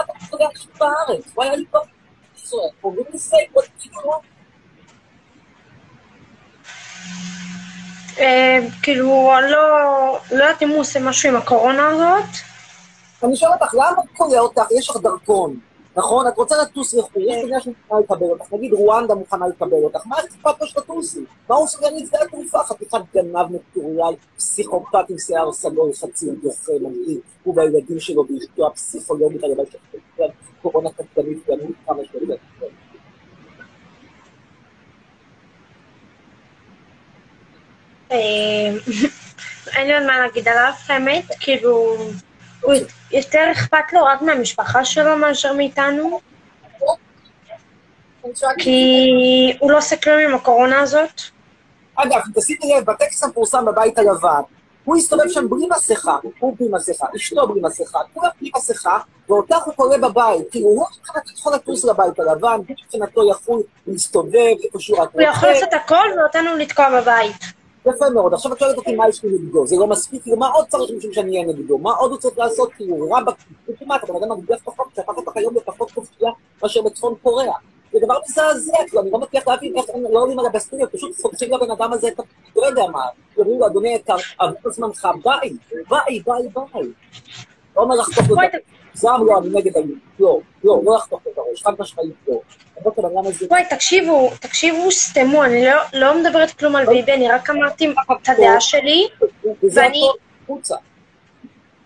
אתה 0.01 0.11
אתה 0.11 0.19
חושב 0.19 0.37
להקשיב 0.39 0.71
בארץ? 0.79 1.23
מה 1.37 1.43
היה 1.43 1.53
פה 1.71 1.79
בישראל? 2.35 2.69
For 2.81 2.87
goodness 2.87 3.31
sake, 3.31 3.51
כאילו, 8.83 9.31
לא 9.49 10.17
לא 10.31 10.43
יודעת 10.43 10.61
אם 10.61 10.69
הוא 10.69 10.79
עושה 10.79 10.99
משהו 10.99 11.29
עם 11.29 11.35
הקורונה 11.35 11.87
הזאת. 11.87 12.29
אני 13.23 13.35
שואל 13.35 13.51
אותך, 13.51 13.73
למה 13.73 13.95
הוא 13.95 14.05
קורא 14.17 14.37
אותך? 14.37 14.61
יש 14.77 14.89
לך 14.89 14.97
דרכון, 14.97 15.59
נכון? 15.95 16.27
את 16.27 16.37
רוצה 16.37 16.55
לטוס 16.61 16.93
לחו"ל, 16.93 17.21
יש 17.21 17.43
מדינה 17.43 17.61
שמוכנה 17.61 17.99
לקבל 17.99 18.25
אותך, 18.25 18.53
נגיד 18.53 18.73
רואנדה 18.73 19.15
מוכנה 19.15 19.47
לקבל 19.47 19.83
אותך, 19.83 19.99
מה 20.05 20.15
אכפת 20.19 20.61
לו 20.61 20.67
שתטוסי? 20.67 21.19
מה 21.49 21.55
הוא 21.55 21.67
סוגר 21.67 21.87
לשדה 21.95 22.17
התעופה? 22.21 22.59
חתיכת 22.63 22.99
גנב 23.13 23.45
נטוריאל, 23.51 24.15
פסיכופת 24.37 25.09
עם 25.09 25.17
שיער 25.17 25.51
סגול, 25.51 25.93
חצי 25.93 26.25
דוחה, 26.43 26.71
מנהיג, 26.81 27.19
הוא 27.43 27.55
והילדים 27.57 27.99
שלו 27.99 28.25
ואשתו 28.29 28.67
הפסיכולוגית 28.67 29.43
הלוואי 29.43 29.65
של 29.71 30.23
קורונה 30.61 30.89
קטנית, 30.89 31.49
וימות 31.49 31.75
כמה 31.87 32.01
שיותר. 32.11 32.35
אין 39.75 39.87
לי 39.87 39.95
עוד 39.95 40.03
מה 40.03 40.19
להגיד 40.19 40.47
עליו, 40.47 40.71
האמת, 40.87 41.25
כאילו, 41.39 41.97
הוא 42.61 42.73
יותר 43.11 43.51
אכפת 43.51 43.93
לו 43.93 44.03
רק 44.03 44.21
מהמשפחה 44.21 44.85
שלו 44.85 45.17
מאשר 45.17 45.53
מאיתנו, 45.53 46.19
כי 48.57 49.57
הוא 49.59 49.71
לא 49.71 49.77
עושה 49.77 49.95
כלום 49.95 50.19
עם 50.19 50.35
הקורונה 50.35 50.79
הזאת. 50.79 51.21
אגב, 51.95 52.21
תשימי 52.35 52.75
לב, 52.77 52.85
בטקסט 52.85 53.23
המפורסם 53.23 53.65
בבית 53.65 53.97
הלבן, 53.97 54.41
הוא 54.83 54.97
הסתובב 54.97 55.27
שם 55.27 55.49
בלי 55.49 55.67
מסכה, 55.71 56.17
הוא 56.39 56.55
בלי 56.57 56.67
מסכה, 56.71 57.05
אשתו 57.15 57.47
בלי 57.47 57.61
מסכה, 57.63 57.99
כולם 58.13 58.29
בלי 58.41 58.51
מסכה, 58.57 58.99
ואותך 59.29 59.63
הוא 59.65 59.73
קורא 59.73 59.97
בבית, 59.97 60.51
כאילו, 60.51 60.65
הוא 60.65 60.85
מבחינתו 60.99 61.31
יכול 61.39 61.53
לטוס 61.55 61.85
לבית 61.85 62.19
הלבן, 62.19 62.59
מבחינתו 62.69 63.29
יכול 63.29 63.61
להסתובב 63.87 64.55
איפה 64.63 64.79
שהוא 64.79 64.99
רק 64.99 65.09
הוא 65.13 65.21
יכול 65.21 65.49
לעשות 65.49 65.73
הכל 65.73 66.07
ואותנו 66.17 66.55
לתקוע 66.55 67.01
בבית. 67.01 67.58
יפה 67.95 68.09
מאוד. 68.09 68.33
עכשיו 68.33 68.53
את 68.53 68.59
שואלת 68.59 68.77
אותי 68.77 68.95
מה 68.95 69.09
יש 69.09 69.23
לי 69.23 69.29
נגדו, 69.31 69.67
זה 69.67 69.75
לא 69.75 69.87
מספיק, 69.87 70.23
כאילו, 70.23 70.37
מה 70.37 70.47
עוד 70.47 70.65
צריך 70.67 70.91
בשביל 70.97 71.13
שאני 71.13 71.31
אהיה 71.31 71.53
נגדו? 71.53 71.77
מה 71.77 71.91
עוד 71.91 72.11
הוא 72.11 72.19
צריך 72.19 72.37
לעשות? 72.37 72.73
כאילו, 72.73 73.11
רבאק, 73.11 73.35
כמעט, 73.79 74.03
הבן 74.03 74.23
אדם 74.23 74.37
מגביח 74.37 74.59
פחות, 74.63 74.87
שהפך 74.95 75.17
אותך 75.17 75.37
היום 75.37 75.55
לפחות 75.55 75.91
חופשייה 75.91 76.31
מאשר 76.63 76.81
בצפון 76.81 77.13
קוריאה. 77.23 77.53
זה 77.93 77.99
דבר 78.01 78.15
מזעזע, 78.29 78.73
כאילו, 78.87 79.01
אני 79.01 79.11
לא 79.11 79.19
מצליח 79.19 79.47
להבין 79.47 79.77
איך 79.77 79.85
הם 79.93 80.03
לא 80.11 80.19
עולים 80.19 80.39
על 80.39 80.45
הבסטריה, 80.45 80.87
פשוט 80.87 81.21
חותכים 81.21 81.53
לבן 81.53 81.71
אדם 81.71 81.93
הזה 81.93 82.07
את 82.07 82.19
ה... 82.19 82.23
לא 82.55 82.65
יודע 82.65 82.83
מה. 82.91 83.03
אומרים 83.37 83.59
לו, 83.59 83.67
אדוני 83.67 83.89
היקר, 83.89 84.15
עבור 84.39 84.71
זמנך, 84.71 85.07
ביי, 85.23 85.53
ביי, 85.89 86.19
ביי, 86.25 86.49
ביי. 86.53 86.87
לא 87.75 87.81
אומר 87.81 87.95
לחתוך 87.95 88.29
לו 88.29 88.35
הראש. 89.03 89.17
זעם 89.17 89.25
לא, 89.25 89.39
אני 89.39 89.49
נגד 89.49 89.75
היהודים. 89.75 89.99
לא, 90.19 90.39
לא, 90.63 90.81
לא 90.83 90.95
לחתוך 90.95 91.21
לו 91.25 91.31
את 91.31 91.37
הראש, 91.37 91.63
חד 91.63 91.73
משמעית 91.79 92.13
לא. 92.27 92.39
וואי, 93.49 93.63
תקשיבו, 93.69 94.31
תקשיבו, 94.39 94.91
סתמו, 94.91 95.43
אני 95.43 95.65
לא, 95.65 95.71
לא 95.93 96.21
מדברת 96.21 96.51
כלום 96.51 96.75
על 96.75 96.85
ביבי, 96.85 97.13
אני 97.13 97.29
רק 97.29 97.49
אמרתי 97.49 97.93
את 98.21 98.29
הדעה 98.29 98.61
שלי, 98.61 99.07
ואני-. 99.73 100.09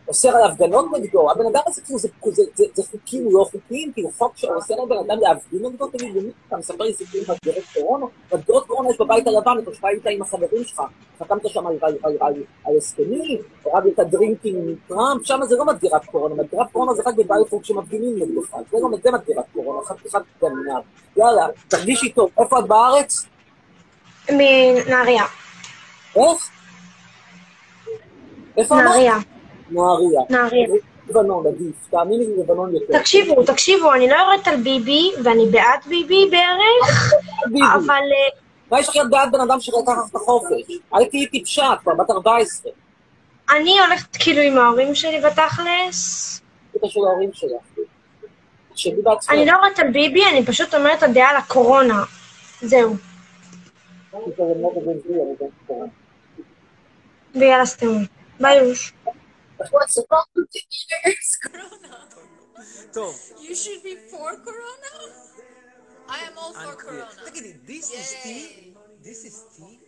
אוסר 0.08 0.30
על 0.30 0.52
הפגנות 0.52 0.86
נגדו, 0.94 1.32
הבן 1.32 1.46
אדם 1.46 1.62
הזה 1.68 1.82
כאילו 1.82 2.00
זה, 2.00 2.08
זה, 2.26 2.44
זה, 2.56 2.66
זה 2.74 2.84
חוקים 2.92 3.28
לא 3.32 3.46
חוקיים, 3.52 3.94
כאילו 3.94 4.10
חוק 4.18 4.34
שאוסר 4.36 4.74
על 4.82 4.90
בן 4.90 4.96
אדם 5.08 5.20
להפגין 5.22 5.66
נגדו, 5.66 5.88
תגיד, 5.88 6.16
למי 6.16 6.30
אתה 6.48 6.58
מספר 6.58 6.84
לי 6.84 6.94
סיפורים 6.94 7.24
בדגרות 7.24 7.64
קורונה? 7.74 8.06
בדגרות 8.32 8.68
קורונה 8.68 8.90
יש 8.90 8.98
בבית 9.00 9.28
הלבן, 9.28 9.52
אתה 9.64 9.74
שבא 9.74 9.88
איתה 9.90 10.10
עם 10.10 10.22
החברים 10.22 10.64
שלך, 10.64 10.82
חתמת 11.20 11.50
שם 11.50 11.68
על, 11.68 11.78
על, 11.82 11.98
על, 12.04 12.18
על, 12.22 12.34
על 12.66 12.78
הסכמים, 12.78 13.42
הורדת 13.64 13.94
את 13.94 14.00
הדרינקים 14.00 14.56
עם 14.56 14.76
טראמפ, 14.88 15.26
שם 15.26 15.40
זה 15.44 15.56
לא 15.58 15.66
מדגרת 15.66 16.06
קורונה, 16.06 16.36
מדגרת 16.36 16.72
קורונה 16.72 16.94
זה 16.94 17.04
רק 17.06 17.16
בבלפור 17.16 17.62
כשמפגינים 17.62 18.16
נגדך, 18.16 18.52
זה 18.72 18.78
לא 18.82 18.90
זה 19.04 19.12
מדגרת 19.12 19.46
קורונה, 19.54 19.86
חתיכת 19.86 20.22
גנב. 20.42 20.84
יאללה, 21.18 21.48
תרגישי 21.68 22.10
טוב, 22.10 22.30
איפה 22.40 22.60
את 22.60 22.68
בארץ? 22.68 23.26
מנהריה, 24.32 25.24
איך? 26.16 26.50
איפה 28.58 28.76
אמרת? 28.76 28.86
נהריה, 28.86 29.18
נהריה. 29.72 30.22
נהריה. 30.30 30.68
לבנון, 31.10 31.48
עדיף. 31.48 31.88
תאמיני 31.90 32.28
לי, 32.28 32.38
לבנון 32.38 32.74
יותר. 32.74 33.00
תקשיבו, 33.00 33.44
תקשיבו, 33.44 33.94
אני 33.94 34.08
לא 34.10 34.16
יורדת 34.16 34.48
על 34.48 34.56
ביבי, 34.56 35.12
ואני 35.24 35.46
בעד 35.52 35.80
ביבי 35.88 36.30
בערך. 36.32 37.14
אבל 37.76 37.94
אה, 37.94 38.40
מה 38.72 38.80
יש 38.80 38.90
לך 38.90 38.96
בעד 39.10 39.32
בן 39.32 39.42
אדם 39.42 39.60
שלקח 39.60 39.92
לך 39.92 40.10
את 40.12 40.16
החופש? 40.16 40.80
אל 40.94 41.06
תהיי 41.06 41.28
טיפשה, 41.28 41.74
את 41.74 41.80
כבר 41.80 41.94
בת 41.96 42.10
14. 42.10 42.72
אני 43.50 43.80
הולכת 43.80 44.16
כאילו 44.16 44.42
עם 44.42 44.58
ההורים 44.58 44.96
שלי 44.96 45.22
בתכלס. 45.22 46.42
זה 46.74 46.80
קשור 46.84 47.06
להורים 47.06 47.30
שלך. 47.34 47.86
תחשבי 48.72 49.02
בעצמך. 49.02 49.32
אני 49.32 49.46
לא 49.46 49.52
יורדת 49.52 49.80
על 49.80 49.92
ביבי, 49.92 50.26
אני 50.26 50.46
פשוט 50.46 50.76
אומרת 50.76 51.04
הדעה 51.04 51.30
על 51.30 51.38
הקורונה. 51.38 52.04
זהו. 52.62 52.96
ויאללה 57.36 57.66
סתמו. 57.66 58.00
ביי 58.40 58.58
יוש. 58.58 58.94
What's 59.72 60.00
wrong 60.10 60.26
with 60.36 60.52
the 60.52 60.62
years? 61.06 61.38
Corona. 61.44 63.14
You 63.42 63.56
should 63.56 63.84
be 63.84 63.96
for 63.96 64.38
Corona. 64.38 64.94
I 66.10 66.20
am 66.20 66.38
all 66.38 66.54
for 66.54 66.74
uh, 66.74 66.76
Corona. 66.76 67.08
Look 67.24 67.38
at 67.38 67.44
it. 67.44 67.66
This 67.66 67.92
Yay. 67.92 68.00
is 68.00 68.16
tea. 68.24 68.74
This 69.04 69.26
is 69.26 69.44
tea. 69.58 69.80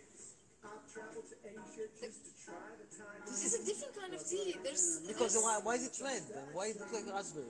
This 3.26 3.44
is 3.44 3.54
a 3.60 3.66
different 3.66 3.94
kind 4.00 4.14
of 4.14 4.28
tea. 4.28 4.56
There's 4.62 5.00
because 5.06 5.34
there's... 5.34 5.44
Why, 5.44 5.60
why 5.62 5.74
is 5.74 5.86
it 5.86 5.98
red? 6.02 6.22
Why 6.52 6.66
is 6.66 6.76
it 6.76 6.92
like 6.92 7.06
raspberry? 7.12 7.46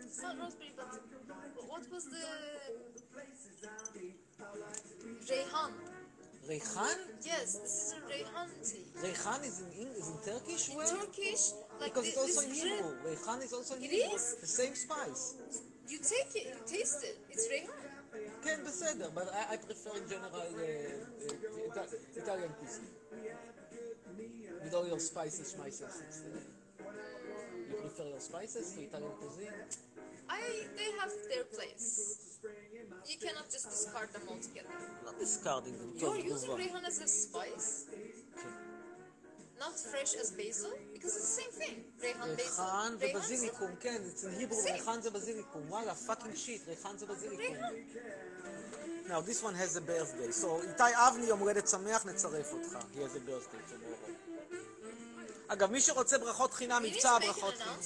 It's 0.00 0.22
not 0.22 0.38
raspberry, 0.38 0.70
but 0.76 1.68
what 1.68 1.82
was 1.92 2.04
the 2.06 2.24
Jehan? 5.26 5.72
Reyhan? 6.48 6.96
Yes, 7.24 7.58
this 7.60 7.72
is 7.82 7.92
a 7.92 8.00
Reyhan 8.08 8.48
tea. 8.64 8.84
Reihan 9.04 9.40
is 9.44 9.60
in, 9.60 9.70
Eng- 9.82 9.96
is 10.00 10.08
in 10.08 10.18
Turkish 10.24 10.68
In 10.70 10.76
word? 10.76 10.86
Turkish, 10.88 11.42
like 11.80 11.92
Because 11.92 12.04
thi- 12.04 12.08
it's 12.08 12.18
also 12.18 12.40
in 12.40 12.48
red- 12.48 12.58
Hebrew. 12.58 12.92
Reihan 13.04 13.38
is 13.44 13.52
also 13.52 13.74
in 13.76 13.82
It 13.84 13.90
Hebrew. 13.90 14.16
is? 14.16 14.24
The 14.40 14.46
same 14.46 14.74
spice. 14.74 15.22
You 15.88 15.98
take 15.98 16.30
it, 16.40 16.46
you 16.56 16.60
taste 16.66 17.04
it. 17.04 17.16
It's 17.30 17.46
Rehan. 17.52 17.84
כן, 18.44 18.62
בסדר, 18.66 19.08
but 19.14 19.28
I, 19.38 19.54
I 19.54 19.56
prefer 19.56 19.92
in 20.00 20.06
general 20.08 20.40
uh, 20.40 20.46
uh, 20.48 21.66
Ita- 21.68 21.98
Italian 22.22 22.52
cuisine. 22.58 22.88
With 24.64 24.74
all 24.74 24.86
your 24.86 24.98
spices, 25.00 25.54
it's, 25.66 25.80
uh, 25.82 25.90
You 27.68 27.76
prefer 27.84 28.06
your 28.14 28.20
spices 28.20 28.72
to 28.74 28.80
Italian 28.88 29.12
cuisine? 29.20 29.52
I 30.29 30.41
they 30.79 30.89
have 31.01 31.13
their 31.31 31.45
place. 31.55 31.87
You 33.11 33.17
cannot 33.25 33.47
just 33.55 33.65
discard 33.75 34.09
them 34.15 34.23
altogether. 34.31 34.75
not 35.05 35.17
discarding 35.19 35.75
them. 35.79 35.89
You're 35.95 36.01
טוב, 36.01 36.15
using 36.33 36.49
תגובה. 36.49 36.57
Rehan 36.63 36.85
as 36.91 36.97
a 37.07 37.07
spice, 37.07 37.69
not 39.63 39.75
fresh 39.91 40.13
as 40.21 40.31
basil, 40.31 40.73
because 40.95 41.13
it's 41.17 41.29
the 41.35 41.41
same 41.41 41.53
thing. 41.61 41.75
Rehan 42.01 42.29
basil. 42.35 42.63
ריחן 42.63 42.95
Rehan 42.99 43.17
ובזיליקום, 43.17 43.71
כן, 43.79 44.01
אצל 44.09 44.29
היברו 44.29 44.61
Same. 44.61 44.71
ריחן 44.71 45.01
זה 45.01 45.09
בזיליקום. 45.09 45.61
וואלה, 45.69 45.95
פאקינג 45.95 46.35
שיט, 46.35 46.67
ריחן 46.67 46.97
זה 46.97 47.05
בזיליקום. 47.05 47.55
Rehan. 47.55 49.09
Now, 49.09 49.19
this 49.21 49.43
one 49.43 49.55
has 49.55 49.75
a 49.75 49.81
birthday. 49.81 50.31
So, 50.41 50.47
איתי 50.67 50.83
אבני, 51.07 51.25
יום 51.25 51.39
הולדת 51.39 51.67
שמח, 51.67 52.05
נצרף 52.05 52.53
אותך. 52.53 52.77
He 52.93 52.97
has 52.97 53.15
a 53.15 53.19
birthday 53.29 53.61
tomorrow. 53.71 54.16
אגב, 55.48 55.72
מי 55.72 55.80
שרוצה 55.80 56.18
ברכות 56.18 56.52
חינם, 56.52 56.82
מבצע 56.84 57.16
to 57.16 57.20
make 57.20 57.22
an 57.22 57.26
ברכות 57.26 57.54
חינם. 57.54 57.76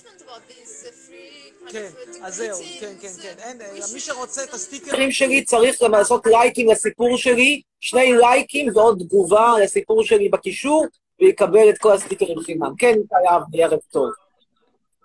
uh, 1.69 1.73
כן, 1.73 1.89
uh, 1.97 2.27
אז 2.27 2.35
זהו, 2.35 2.59
כן, 2.81 2.95
כן, 3.01 3.09
כן. 3.23 3.35
אין, 3.39 3.61
we 3.61 3.93
מי 3.95 4.01
שרוצה 4.01 4.45
את 4.45 4.49
send- 4.49 4.55
הסטיקר... 4.55 4.87
הספרים 4.87 5.13
שלי 5.13 5.45
צריך 5.45 5.83
גם 5.83 5.93
לעשות 5.93 6.27
לייקים 6.27 6.71
לסיפור 6.71 7.17
שלי, 7.17 7.63
שני 7.81 8.13
לייקים 8.21 8.77
ועוד 8.77 8.99
תגובה 8.99 9.55
לסיפור 9.63 10.05
שלי 10.05 10.29
בקישור, 10.29 10.87
ויקבל 11.21 11.71
את 11.71 11.79
כל 11.79 11.93
הסטיקרים 11.93 12.41
חינם. 12.41 12.77
כן, 12.79 12.95
איתי 12.95 13.63
ערב 13.63 13.79
טוב. 13.91 14.11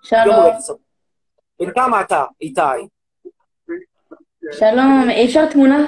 שלום. 0.02 0.46
בן 1.60 1.74
כמה 1.74 2.00
אתה, 2.00 2.24
איתי? 2.40 2.60
שלום, 4.52 5.08
אפשר 5.24 5.50
תמונה? 5.52 5.86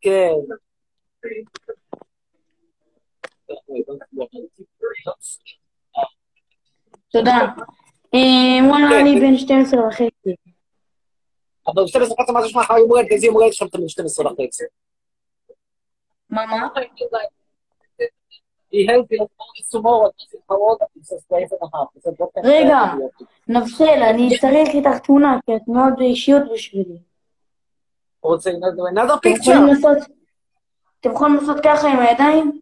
כן. 0.00 0.30
תודה. 7.12 7.38
וואלה, 8.68 9.00
אני 9.00 9.20
בן 9.20 9.36
12 9.36 9.88
וחצי. 9.88 10.34
אבל 11.66 11.86
12 11.86 12.14
וחצי, 12.14 12.32
מה 12.32 12.42
זה 12.42 12.48
שלך 12.48 12.70
יום 12.78 12.90
הולדת? 12.90 13.10
איזה 13.10 13.26
יום 13.26 13.34
הולדת 13.34 13.52
שלך 13.52 13.68
אתה 13.68 13.78
בן 13.78 13.88
12 13.88 14.32
וחצי? 14.32 14.64
מה, 16.30 16.46
מה? 16.46 16.68
He 18.70 18.84
helped 18.86 19.10
you 19.10 19.26
tomorrow, 19.72 20.12
how 20.50 20.56
old 20.66 20.78
are 20.82 20.88
you? 20.94 21.00
He 21.00 21.04
says, 21.10 21.22
"Five 21.30 21.50
and 21.54 21.62
a 21.66 21.68
half." 21.74 21.88
He 21.94 22.00
said, 22.04 22.14
"What 22.18 22.30
kind 22.34 22.44
of 22.44 22.50
רגע. 22.50 22.82
family 22.82 23.20
are 23.20 23.22
you?" 23.22 23.24
נבסל, 23.48 24.02
אני 24.10 24.38
צריך 24.40 24.68
איתך 24.68 24.98
תמונה, 25.04 25.38
כי 25.46 25.56
את 25.56 25.68
מאוד 25.68 26.00
אישיות 26.00 26.42
בשבילי. 26.52 26.98
רוצה 28.22 28.50
another 28.50 29.18
picture? 29.26 30.08
אתם 31.00 31.12
יכולים 31.12 31.34
לעשות 31.34 31.56
ככה 31.64 31.88
עם 31.88 31.98
הידיים? 31.98 32.60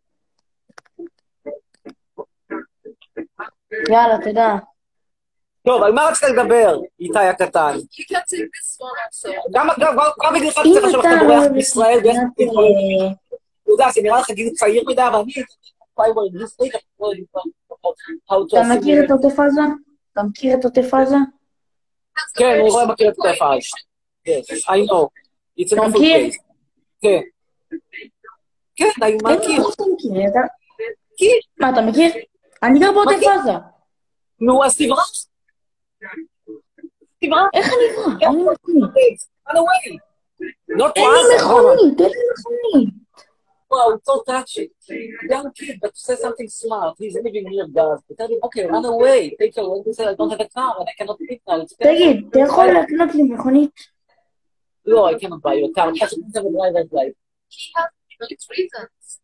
יאללה, 3.73 4.25
תודה. 4.25 4.57
טוב, 5.67 5.83
על 5.83 5.93
מה 5.93 6.05
רצית 6.11 6.29
לדבר, 6.29 6.81
איתי 7.01 7.19
הקטן? 7.19 7.77
גם 9.53 9.71
אגב, 9.71 9.95
גם 10.23 10.35
בגללך 10.35 10.59
אם 10.59 10.73
צריך 10.75 10.95
לא 10.95 11.03
בורח 11.03 11.23
אוהב 11.23 11.43
את 11.45 11.51
מישראל, 11.51 11.99
ואיך 12.05 12.19
אתה 13.63 13.73
יודע, 13.73 13.91
זה 13.91 14.01
נראה 14.03 14.21
לך 14.21 14.31
גיל 14.31 14.51
צעיר 14.55 14.85
מדי, 14.87 15.03
אבל 15.03 15.19
אני... 15.19 15.33
to 18.29 18.45
אתה 18.49 18.63
מכיר 18.79 19.05
את. 19.05 19.11
עוטף 19.11 19.41
עזה? 19.41 19.61
אתה 20.13 20.23
מכיר 20.23 20.55
את 20.59 20.65
עוטף 20.65 20.95
עזה? 20.95 21.17
כן, 22.37 22.51
אני 22.61 22.71
רואה 22.71 22.87
מכיר 22.87 23.09
את 23.09 23.17
עוטף 23.17 23.43
עזה. 23.43 23.71
I 24.69 24.91
know. 24.91 25.07
אתה 25.67 25.89
מכיר? 25.89 26.31
כן. 27.01 27.21
כן, 28.77 28.89
אני 29.03 29.15
מכיר. 29.15 29.63
מה 31.61 31.71
אתה 31.71 31.81
מכיר? 31.81 32.11
אני 32.63 32.81
גר 32.81 32.93
בעוטף. 32.93 33.27
עזה. 33.41 33.53
נו, 34.41 34.65
אז 34.65 34.77
תברח. 34.79 35.11
תברח. 37.21 37.49
איך 37.55 37.67
אני 37.67 37.95
אברח? 37.95 38.23
אין 38.23 38.33
לי 38.33 38.45
מכונית. 38.53 39.21
run 39.49 39.57
away. 39.57 39.99
Not 40.71 40.93
אין 40.97 41.11
לי 41.11 41.37
מכונית, 41.37 42.01
אין 42.01 42.11
לי 42.11 42.25
מכונית. 42.33 42.95
Wow, 43.69 43.95
it's 43.95 44.07
so 44.07 44.23
touching. 44.23 44.71
Young 45.29 45.51
kid, 45.57 45.81
but 45.83 45.97
say 45.97 46.15
something 46.15 46.49
smart. 46.49 46.95
He's 47.01 47.15
living 47.15 47.47
near 47.51 47.67
Gaza. 47.67 48.03
Tell 48.17 48.29
him, 48.29 48.39
okay, 48.45 48.65
run 48.65 48.85
away. 48.85 49.35
Take 49.41 49.57
your 49.57 49.83
said, 49.93 50.09
I 50.09 50.15
don't 50.15 50.31
have 50.31 50.41
a 50.41 50.49
car 50.49 50.77
and 50.79 50.89
I 50.89 50.95
cannot 50.99 51.19
leave 51.21 51.41
now. 51.49 51.65
תגיד, 51.83 52.27
אתה 52.31 52.39
יכול 52.39 52.67
לקנות 52.67 53.15
לי 53.15 53.23
מכונית? 53.23 53.71
No, 54.87 55.05
I 55.05 55.15
cannot 55.19 55.43
buy 55.43 55.55
you 55.55 55.67
a 55.67 55.73
car. 55.75 55.89
I 55.89 55.99
have 56.01 56.11
to 56.11 56.17
have 56.35 56.47
a 56.47 56.53
driver's 56.57 56.93
license. 56.93 57.17
He 57.49 57.73
has 57.75 58.47
reasons. 58.57 59.21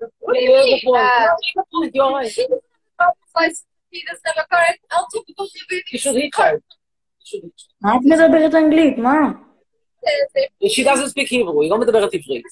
Like, 0.00 0.10
What 0.20 0.34
do 0.34 0.40
you 0.40 0.54
have 0.54 0.66
a 0.66 1.64
point? 1.72 1.94
You're 1.94 2.10
right. 2.12 2.32
Besides, 3.24 3.64
he 3.90 4.02
doesn't 4.08 4.26
have 4.26 4.44
a 4.44 4.46
car. 4.50 4.64
and 4.68 4.76
On 4.92 5.04
top 5.12 5.24
of 5.28 5.34
all, 5.38 5.48
he 5.52 5.82
You 5.92 5.98
should 5.98 6.16
hitchhike. 6.16 6.62
You 7.20 7.24
should 7.28 7.42
hitchhike. 7.44 7.70
מה 7.80 7.90
את 7.96 8.00
מדברת 8.04 8.54
אנגלית? 8.54 8.98
מה? 8.98 9.18
She 10.68 10.84
doesn't 10.84 11.08
speak 11.08 11.28
Hebrew, 11.28 11.60
היא 11.62 11.70
לא 11.70 11.78
מדברת 11.80 12.14
עברית. 12.14 12.44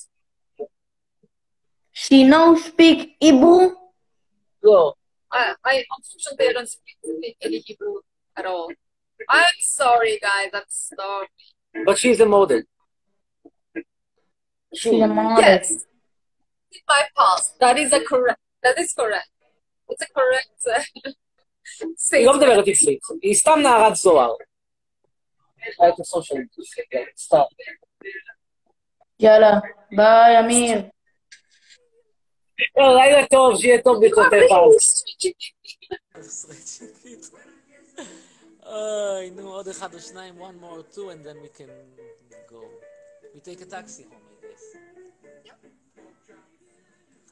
She 1.95 2.25
no 2.25 2.57
speak 2.57 2.99
Hebrew? 3.25 3.61
לא. 4.63 4.93
I, 5.33 5.55
I 5.65 5.85
unfortunately 5.97 6.47
I 6.49 6.53
don't 6.53 6.69
speak 6.69 7.37
any 7.47 7.59
Hebrew 7.67 7.97
at 8.39 8.45
all. 8.47 8.69
I'm 9.29 9.59
sorry, 9.79 10.19
guys. 10.23 10.51
I'm 10.55 10.63
sorry. 10.69 11.29
But 11.87 11.97
she's 11.99 12.21
a 12.21 12.27
model. 12.27 12.63
She's 14.75 15.03
a 15.03 15.07
model. 15.07 15.43
Yes, 15.45 15.87
in 16.77 16.81
my 16.89 17.03
past, 17.17 17.59
that 17.61 17.77
is 17.79 17.93
a 17.93 18.01
correct. 18.11 18.41
That 18.65 18.77
is 18.79 18.91
correct. 19.01 19.31
It's 19.91 20.03
a 20.03 20.11
correct 20.19 20.61
uh, 20.67 20.83
היא 22.13 22.27
לא 22.27 22.33
statement. 22.33 22.37
מדברת 22.37 22.65
עברית. 22.69 23.01
היא 23.23 23.35
סתם 23.35 23.59
נערת 23.63 23.97
זוהר. 23.97 24.35
הייתה 25.79 26.05
סושיאל. 26.05 26.43
סתם. 27.17 27.43
יאללה, 29.21 29.53
ביי, 29.91 30.41
אמיר. 30.41 30.79
לא, 32.77 32.95
לילה 32.95 33.27
טוב, 33.27 33.57
שיהיה 33.61 33.83
טוב 33.83 33.97
בעקבותיך. 34.01 34.53
אוי, 38.67 39.31
נו, 39.31 39.53
עוד 39.53 39.69
אחד 39.69 39.95
או 39.95 40.01
שניים, 40.01 40.43
one 40.43 40.65
more 40.65 40.79
or 40.79 40.95
two, 40.97 41.11
and 41.11 41.25
then 41.27 41.37
we 41.43 41.49
can 41.59 41.71
go. 42.49 42.61
We 43.35 43.41
take 43.41 43.61
a 43.61 43.67
taxi 43.67 44.03
home, 44.03 44.27
I 44.33 44.47
guess. 44.47 44.65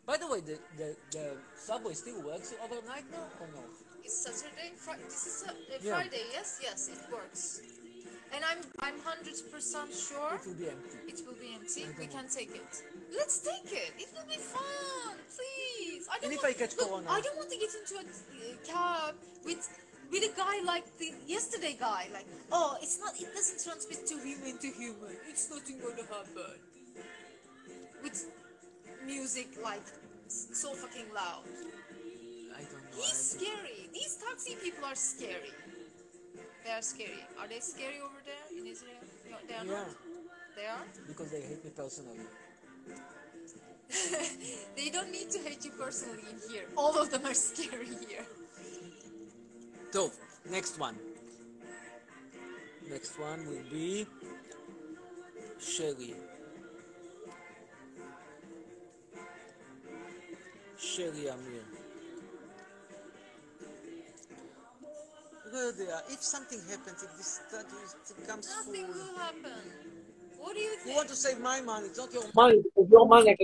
By 0.06 0.18
the 0.18 0.28
way, 0.28 0.40
the, 0.42 0.60
the, 0.78 0.96
the 1.12 1.26
subway 1.58 1.94
still 1.94 2.22
works 2.22 2.54
overnight 2.64 3.10
now, 3.12 3.26
or 3.42 3.48
no? 3.56 3.64
It's 4.04 4.14
Saturday. 4.16 4.74
Fri- 4.78 5.02
this 5.04 5.26
is 5.26 5.44
a, 5.48 5.52
a 5.52 5.78
Yeah. 5.82 5.96
Friday. 5.96 6.22
Yes, 6.32 6.60
yes, 6.62 6.90
it 6.90 7.02
works. 7.12 7.62
And 8.34 8.44
I'm 8.44 8.60
I'm 8.82 9.00
hundred 9.02 9.38
percent 9.52 9.94
sure 9.94 10.34
It 10.36 10.46
will 10.46 10.56
be 10.60 10.68
empty. 10.70 10.98
it 11.08 11.20
will 11.26 11.40
be 11.40 11.54
empty. 11.56 11.86
We 11.98 12.08
can 12.08 12.28
take 12.28 12.52
it. 12.54 12.74
Let's 13.16 13.40
take 13.40 13.72
it. 13.72 13.94
It 13.98 14.10
will 14.14 14.28
be 14.28 14.38
fun, 14.38 15.16
please. 15.38 16.06
I 16.12 16.16
don't 16.20 16.26
And 16.26 16.34
if 16.34 16.44
want, 16.44 16.56
I 16.56 16.60
catch 16.60 16.76
look, 16.78 16.90
corona? 16.90 17.08
I 17.10 17.22
don't 17.22 17.38
want 17.38 17.50
to 17.50 17.58
get 17.58 17.72
into 17.74 17.96
a 17.96 18.06
uh, 18.06 18.58
cab 18.68 19.16
with 19.46 19.64
with 20.12 20.24
a 20.24 20.34
guy 20.36 20.62
like 20.66 20.86
the 20.98 21.14
yesterday 21.26 21.78
guy. 21.80 22.10
Like, 22.14 22.26
oh, 22.52 22.78
it's 22.82 23.00
not. 23.00 23.14
It 23.18 23.34
doesn't 23.34 23.64
transmit 23.64 24.06
to 24.08 24.16
human 24.20 24.58
to 24.58 24.68
human. 24.68 25.16
It's 25.30 25.50
nothing 25.50 25.80
gonna 25.80 26.04
happen 26.06 26.60
music 29.06 29.50
like 29.64 29.86
so 30.28 30.74
fucking 30.74 31.10
loud. 31.14 31.44
I 32.56 32.62
don't 32.72 32.84
know. 32.92 32.98
He's 32.98 33.36
scary. 33.38 33.90
These 33.94 34.18
taxi 34.24 34.56
people 34.56 34.86
are 34.86 34.96
scary. 34.96 35.54
They 36.64 36.72
are 36.72 36.82
scary. 36.82 37.24
Are 37.40 37.48
they 37.48 37.60
scary 37.60 38.00
over 38.04 38.20
there 38.26 38.46
in 38.60 38.66
Israel? 38.68 39.02
No, 39.30 39.38
they 39.48 39.54
are 39.56 39.66
Yeah. 39.66 39.72
not. 39.86 39.96
They 40.56 40.66
are. 40.66 40.84
Because 41.08 41.30
they 41.32 41.42
hate 41.42 41.64
me 41.64 41.72
personally. 41.76 42.26
they 44.76 44.90
don't 44.90 45.12
need 45.12 45.30
to 45.32 45.40
hate 45.40 45.64
you 45.64 45.72
personally 45.72 46.24
in 46.32 46.40
here. 46.52 46.66
All 46.76 46.98
of 47.00 47.12
them 47.12 47.26
are 47.26 47.34
scary 47.50 47.94
here. 48.08 48.26
So, 49.92 50.12
next 50.50 50.80
one. 50.80 50.96
Next 52.90 53.18
one 53.20 53.46
will 53.48 53.64
be 53.72 54.06
Shelly. 55.60 56.14
שרי 60.86 61.34
אמיר. 61.34 61.64
לא 65.52 65.58
יודע, 65.58 66.00
if 66.10 66.22
something 66.22 66.62
happens, 66.72 67.04
if 67.04 67.12
this 67.18 67.40
statue 67.48 67.86
Nothing 68.28 68.86
full, 68.86 68.94
will 68.94 69.18
happen. 69.18 69.64
What 70.42 70.54
do 70.54 70.60
you 70.60 70.72
you 70.72 70.78
think? 70.84 70.98
want 70.98 71.10
to 71.14 71.16
save 71.16 71.40
my 71.40 71.60
money, 71.70 71.88
it's 71.90 71.98
not 72.02 72.12
your 72.14 72.28
money, 72.42 72.60
it's 72.78 72.92
your 72.96 73.08
money. 73.14 73.36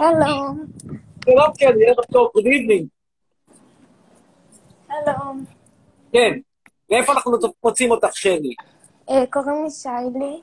שלום. 0.00 0.66
שלום 1.24 1.50
כן, 1.58 1.72
ערב 1.86 2.04
טוב, 2.12 2.30
good 2.36 2.46
evening. 2.56 2.86
שלום. 4.88 5.44
כן, 6.12 6.32
מאיפה 6.90 7.12
אנחנו 7.12 7.32
מוצאים 7.64 7.90
אותך, 7.90 8.16
שלי? 8.16 8.54
אה, 9.10 9.24
קוראים 9.32 9.64
לי 9.64 9.70
שיילי. 9.70 10.40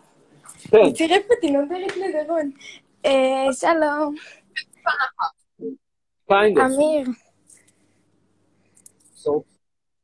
כן. 0.71 0.93
צירף 0.93 1.23
אותי, 1.31 1.51
נותנת 1.51 1.95
לדרון. 1.97 2.51
אה, 3.05 3.53
שלום. 3.53 4.15
Kind 6.29 6.57
of. 6.57 6.61
אמיר, 6.75 7.07
So, 9.23 9.31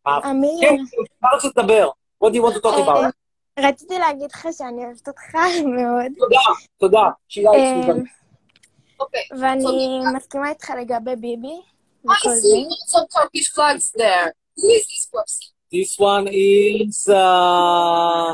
אה, 0.08 0.32
אמיר. 0.32 0.60
כן, 0.62 0.75
מה 1.21 1.29
רצית 1.36 1.58
לדבר? 1.58 1.89
What 2.23 2.27
do 2.27 2.36
you 2.36 2.41
want 2.43 2.55
to 2.55 2.62
talk 2.62 2.77
about? 2.77 3.12
אה, 3.58 3.69
רציתי 3.69 3.99
להגיד 3.99 4.32
לך 4.32 4.47
שאני 4.51 4.86
אוהבת 4.86 5.08
אותך 5.08 5.36
מאוד. 5.77 6.12
תודה, 6.17 6.39
תודה. 6.77 7.10
שילה 7.27 7.51
אה, 7.51 7.82
אצלי. 7.82 8.01
Okay. 9.01 9.39
ואני 9.39 9.99
מסכימה 10.15 10.49
איתך 10.49 10.69
לגבי 10.82 11.15
ביבי. 11.15 11.62
I 12.08 12.12
see 12.12 12.67
some 12.91 13.08
Turkish 13.15 13.49
flags 13.55 13.91
there. 13.91 14.27
Who 14.58 14.67
is 14.77 14.86
this 14.91 15.05
person? 15.13 15.47
This 15.73 15.91
one 15.99 16.27
is 16.27 17.08
uh, 17.10 18.34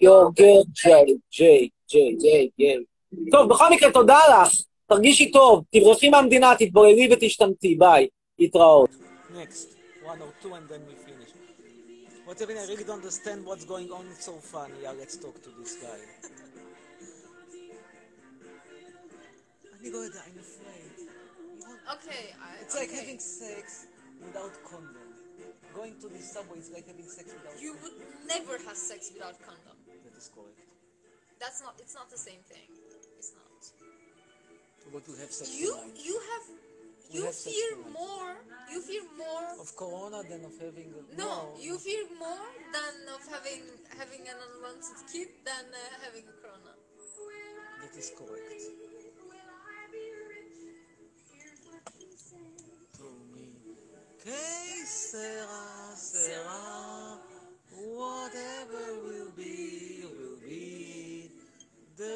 your 0.00 0.32
girl, 0.32 0.64
Jay, 0.82 1.18
Jay, 1.30 1.70
Jay, 1.90 2.08
Jay, 2.22 2.50
Jay. 2.58 2.78
טוב, 3.30 3.48
בכל 3.48 3.64
מקרה, 3.70 3.92
תודה 3.92 4.18
לך. 4.28 4.48
תרגישי 4.91 5.31
טוב, 5.31 5.63
תברחי 5.71 6.09
מהמדינה, 6.09 6.51
תתבוללי 6.59 7.09
ותשתמטי, 7.13 7.75
ביי. 7.75 8.07
להתראות. 8.39 8.89
Next, 9.33 9.67
one 10.05 10.19
or 10.21 10.31
two 10.43 10.53
and 10.53 10.67
then 10.69 10.81
we 10.89 10.95
finish. 11.07 11.31
Whatever, 12.27 12.51
I 12.53 12.65
really 12.71 12.83
don't 12.83 13.01
understand 13.03 13.39
what's 13.45 13.65
going 13.73 13.89
on. 13.97 14.03
It's 14.13 14.25
so 14.31 14.35
funny. 14.53 14.77
Yeah, 14.83 14.93
let's 15.01 15.15
talk 15.23 15.35
to 15.45 15.49
this 15.59 15.73
guy. 15.85 15.99
אני 19.79 19.91
לא 19.91 19.97
יודע, 19.97 20.19
I'm 20.27 20.39
afraid. 20.47 20.91
Okay, 21.95 22.23
I, 22.47 22.49
It's 22.63 22.75
like 22.81 22.89
okay. 22.91 23.01
having 23.01 23.19
sex 23.43 23.65
without 24.25 24.53
condom. 24.71 25.09
Going 25.79 25.95
to 26.03 26.07
the 26.15 26.21
subway 26.33 26.59
is 26.63 26.69
like 26.75 26.85
having 26.91 27.07
sex 27.17 27.25
without 27.37 27.55
You 27.65 27.71
condom. 27.73 27.83
would 27.83 27.97
never 28.33 28.55
have 28.67 28.77
sex 28.91 28.99
without 29.13 29.37
condom. 29.47 29.77
That 30.05 30.15
is 30.21 30.27
correct. 30.35 30.61
That's 31.41 31.59
not. 31.65 31.73
It's 31.83 31.95
not 31.99 32.07
the 32.15 32.21
same 32.29 32.41
thing. 32.51 32.67
It's 34.82 34.92
not. 34.94 35.06
We 35.08 35.18
have 35.20 35.30
sex 35.32 35.58
You 35.58 35.74
tonight. 35.74 36.00
you 36.04 36.20
have 36.30 36.44
We 37.12 37.18
you 37.18 37.24
have 37.26 37.34
fear 37.34 37.76
more. 37.92 38.34
You 38.70 38.80
fear 38.80 39.02
more. 39.16 39.48
Of 39.60 39.76
corona 39.76 40.22
than 40.28 40.44
of 40.44 40.54
having 40.58 40.94
a... 40.96 41.16
No, 41.16 41.54
you 41.60 41.78
fear 41.78 42.04
more 42.18 42.48
than 42.72 42.94
of 43.14 43.20
having 43.30 43.62
having 43.98 44.26
an 44.26 44.38
unwanted 44.48 44.98
kid 45.12 45.28
than 45.44 45.66
uh, 45.70 45.78
having 46.04 46.24
a 46.24 46.36
corona. 46.40 46.72
That 47.82 47.98
is 47.98 48.10
correct. 48.16 48.62
To 52.96 53.04
me, 53.34 53.48
que 54.22 54.86
sera, 54.86 55.94
sera, 55.96 57.11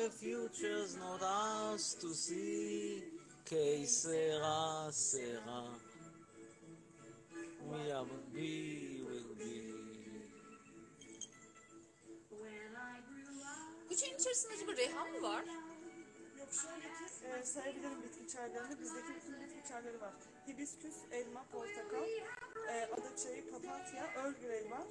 The 0.06 0.12
future's 0.12 0.96
not 0.98 1.20
ours 1.20 1.96
to 2.00 2.14
see. 2.14 3.02
Que 3.44 3.84
sera, 3.86 4.86
sera. 4.92 5.66
We 7.66 7.90
are 7.90 8.04
be, 8.32 9.02
will 9.02 9.34
be. 9.34 9.66
Üçünün 13.90 14.14
içerisinde 14.18 14.54
acaba 14.54 14.76
Reyhan 14.76 15.10
mı 15.10 15.22
var? 15.22 15.44
Yok 16.38 16.48
şöyle 16.52 16.88
ki 16.88 17.04
e, 17.40 17.44
sayabilirim 17.44 18.02
bitki 18.02 18.32
çaylarını. 18.32 18.80
Bizdeki 18.80 19.14
bütün 19.16 19.40
bitki 19.40 19.68
çayları 19.68 20.00
var. 20.00 20.12
Hibisküs, 20.48 20.96
elma, 21.10 21.44
portakal, 21.52 22.08
e, 22.68 22.88
ada 22.94 23.16
çayı, 23.16 23.50
papatya, 23.50 24.12
Earl 24.16 24.32
Grey 24.40 24.70
var. 24.70 24.86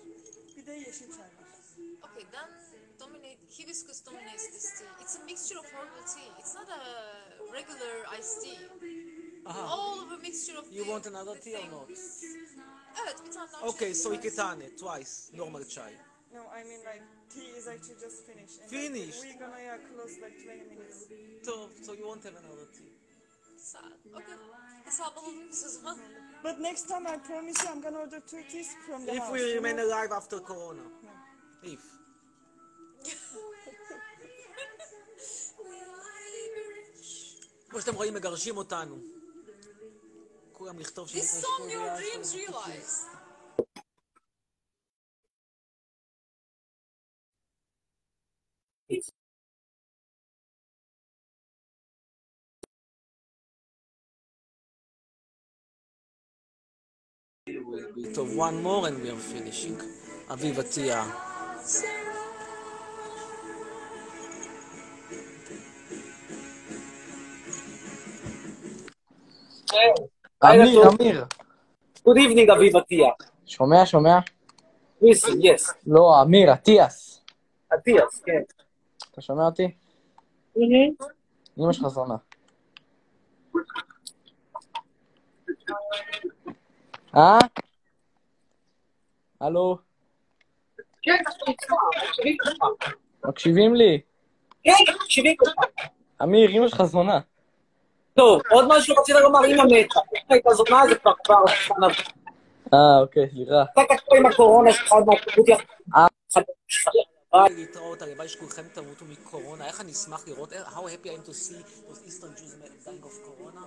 Bir 0.58 0.66
de 0.66 0.72
yeşil 0.74 1.08
çay 1.12 1.20
var. 1.20 1.46
Okay, 2.04 2.24
then 2.32 2.50
dominate 3.00 3.38
hibiscus 3.60 4.06
dominates 4.06 4.48
this 4.52 4.80
tea. 4.80 4.88
It's 5.04 5.16
a 5.16 5.24
mixture 5.26 5.60
of 5.60 5.66
herbal 5.74 6.06
tea. 6.16 6.32
It's 6.40 6.56
not 6.56 6.70
a 6.70 6.82
regular 7.54 8.20
iced 8.20 8.42
tea. 8.44 8.60
Aha. 9.46 9.68
All 9.76 10.00
of 10.00 10.12
a 10.12 10.18
mixture 10.18 10.58
of 10.60 10.66
You 10.72 10.84
the- 10.84 10.92
want 10.92 11.08
another 11.08 11.36
the 11.36 11.42
tea 11.42 11.58
or 11.58 11.72
not? 11.72 11.90
Evet, 13.04 13.16
bir 13.26 13.32
tane 13.32 13.52
daha 13.52 13.68
Okay, 13.68 13.94
çay 13.94 13.96
so 13.96 14.14
iki 14.14 14.36
tane, 14.36 14.76
twice, 14.76 15.38
normal 15.38 15.64
chai. 15.66 15.94
No, 16.34 16.42
I 16.60 16.64
mean 16.64 16.80
like 16.80 17.04
tea 17.30 17.58
is 17.58 17.68
actually 17.68 18.00
just 18.02 18.26
finished. 18.26 18.62
And 18.62 18.70
Finished? 18.70 19.24
Like, 19.24 19.40
we're 19.40 19.46
gonna 19.46 19.62
yeah, 19.62 19.78
close 19.94 20.14
like 20.22 20.44
20 20.44 20.64
minutes. 20.64 20.98
So, 21.46 21.70
so 21.86 21.94
you 21.94 22.06
won't 22.08 22.24
have 22.24 22.36
another 22.40 22.66
tea. 22.78 22.92
Saat. 23.57 23.93
Okay. 24.15 24.35
Hesap 24.85 25.19
alalım 25.19 25.49
biz 25.51 25.65
o 25.65 25.69
zaman. 25.69 25.99
But 26.45 26.59
next 26.59 26.89
time 26.89 27.07
I 27.15 27.19
promise 27.19 27.65
you 27.65 27.71
I'm 27.75 27.83
gonna 27.83 27.99
order 27.99 28.21
two 28.31 28.43
teas 28.53 28.69
from 28.87 29.07
the 29.07 29.13
If 29.13 29.19
house. 29.19 29.33
we 29.33 29.41
you 29.41 29.55
remain 29.55 29.77
know? 29.77 29.87
alive 29.87 30.13
after 30.13 30.39
corona. 30.41 30.83
If. 31.63 31.81
כמו 37.69 37.81
שאתם 37.81 37.95
רואים, 37.95 38.15
מגרשים 38.15 38.57
אותנו. 38.57 38.97
כולם 40.53 40.79
לכתוב 40.79 41.09
This 41.09 41.11
שיש 41.13 41.25
song 41.45 41.47
your 41.47 41.57
קוריאה, 41.57 41.99
dreams 41.99 42.35
שיש 57.76 58.06
realize. 58.06 58.16
טוב, 58.16 58.30
one 58.30 58.66
more 58.66 58.88
and 58.88 59.06
we 59.06 59.10
are 59.10 59.34
finishing. 59.34 59.84
אביב 60.34 60.60
עטיה. 60.60 61.04
טוב. 70.74 70.96
אמיר, 71.02 71.26
Good 72.08 72.18
evening, 72.18 72.54
אביב 72.54 72.76
עטיה. 72.76 73.08
שומע, 73.46 73.86
שומע? 73.86 74.20
Listen, 75.04 75.32
yes. 75.42 75.74
לא, 75.88 76.22
אמיר, 76.22 76.54
אטיאס. 76.54 77.22
אטיאס, 77.74 78.22
כן. 78.26 78.42
אתה 79.12 79.22
שומע 79.22 79.46
אותי? 79.46 79.72
אמא 81.58 81.72
שלך 81.74 81.88
זונה. 81.88 82.16
אה? 87.16 87.38
הלו, 89.42 89.78
כן, 91.06 91.24
מקשיבים 93.26 93.76
לי? 93.76 94.02
כן, 94.64 94.72
מקשיבים 95.04 95.36
לך. 95.42 95.54
אמיר, 96.24 96.50
אמא 96.50 96.68
שלך 96.68 96.84
זונה. 96.84 97.20
טוב, 98.14 98.42
עוד 98.52 98.66
משהו 98.68 98.96
רצית 98.96 99.16
לומר, 99.16 99.46
אמא 99.46 99.64
מתה. 99.64 100.00
איך 100.16 100.24
הייתה 100.30 100.50
זונה, 100.50 100.82
זה 100.90 100.96
כבר 100.96 101.14
כבר... 101.24 101.36
אה, 102.74 103.00
אוקיי, 103.02 103.30
סליחה. 103.30 103.64
אתה 103.74 103.96
תקוע 103.98 104.18
עם 104.18 104.26
הקורונה 104.26 104.74
שלך 104.74 104.92
עוד 104.92 105.06
יחד. 105.48 105.64
אה. 107.34 107.50
להתראות, 107.50 108.02
הלוואי 108.02 108.28
שכולכם 108.28 108.64
תמותו 108.74 109.06
מקורונה. 109.06 109.68
איך 109.68 109.82
אני 109.82 109.92
אשמח 109.92 110.28
לראות, 110.28 110.54
how 110.54 110.80
happy 110.80 111.08
I 111.08 111.12
am 111.12 111.30
to 111.30 111.34
see 111.34 111.56
those 111.90 112.02
Eastern 112.08 112.34
Jews 112.38 112.56
dying 112.86 113.04
of 113.04 113.16
corona. 113.26 113.62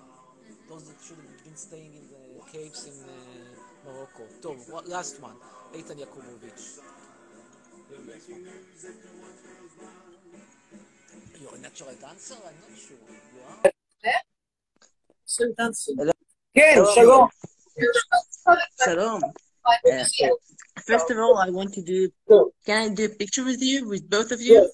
Those 0.69 0.85
that 0.89 0.99
should 1.07 1.19
have 1.23 1.45
been 1.45 1.57
staying 1.57 1.93
in 1.99 2.05
the 2.13 2.18
caves 2.52 2.86
in 2.86 2.94
uh, 2.94 3.12
Morocco. 3.86 4.24
טוב, 4.42 4.70
what- 4.70 4.88
last 4.88 5.20
one. 5.20 5.38
איתן 5.74 5.98
יעקובוביץ'. 6.00 6.80
You're 11.42 11.56
a 11.56 11.60
natural 11.60 11.96
dancer? 12.02 12.36
I'm 12.48 12.58
not 12.64 12.78
sure. 12.86 12.98
You 13.34 13.42
are? 13.48 13.72
כן, 16.54 16.76
שלום. 16.96 17.28
Shalom. 18.84 19.22
Uh, 19.66 20.06
first 20.90 21.10
of 21.12 21.18
all, 21.18 21.38
I 21.38 21.50
want 21.50 21.74
to 21.74 21.82
do. 21.82 22.00
Can 22.66 22.78
I 22.84 22.90
do 23.00 23.06
a 23.06 23.14
picture 23.22 23.46
with 23.52 23.62
you, 23.62 23.88
with 23.88 24.04
both 24.10 24.32
of 24.32 24.40
you? 24.42 24.70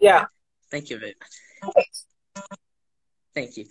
Yeah. 0.00 0.26
Thank 0.70 0.84
you 0.90 0.98
very 0.98 1.16
much. 1.22 1.34
Thank 3.34 3.56
you. 3.56 3.64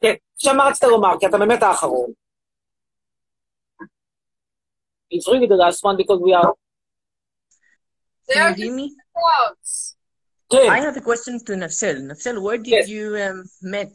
כן, 0.00 0.14
עכשיו 0.34 0.54
מה 0.54 0.64
רצית 0.64 0.82
לומר? 0.82 1.20
כי 1.20 1.26
אתה 1.26 1.38
באמת 1.38 1.62
האחרון. 1.62 2.10
It's 5.10 5.28
really 5.28 5.46
the 5.46 5.56
last 5.56 5.84
one 5.84 5.96
because 5.96 6.20
we 6.20 6.32
are... 6.34 6.52
Can 8.28 8.54
you 8.58 8.64
hear 8.64 8.74
me? 8.74 8.90
כן. 10.50 10.68
I 10.70 10.80
have 10.80 10.96
a 10.96 11.00
question 11.00 11.38
to 11.44 11.52
Nafsel. 11.52 11.96
Nafsel, 12.10 12.42
where 12.42 12.58
did 12.58 12.88
you 12.88 13.16
um, 13.16 13.44
met? 13.62 13.92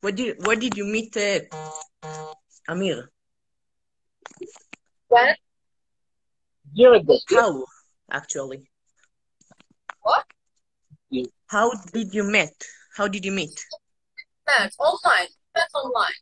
Where 0.00 0.12
did 0.12 0.46
where 0.46 0.56
did 0.56 0.76
you 0.76 0.84
meet 0.84 1.16
uh, 1.16 1.40
Amir? 2.68 3.10
When? 5.08 5.34
Year 6.74 6.94
ago. 6.94 7.18
How, 7.30 7.64
actually? 8.10 8.70
What? 10.02 10.24
How 11.46 11.72
did 11.92 12.14
you 12.14 12.24
met? 12.24 12.54
How 12.96 13.06
did 13.08 13.24
you 13.24 13.32
meet? 13.32 13.56
Met 14.57 14.73
online. 14.79 15.27
Met 15.55 15.69
online. 15.73 16.17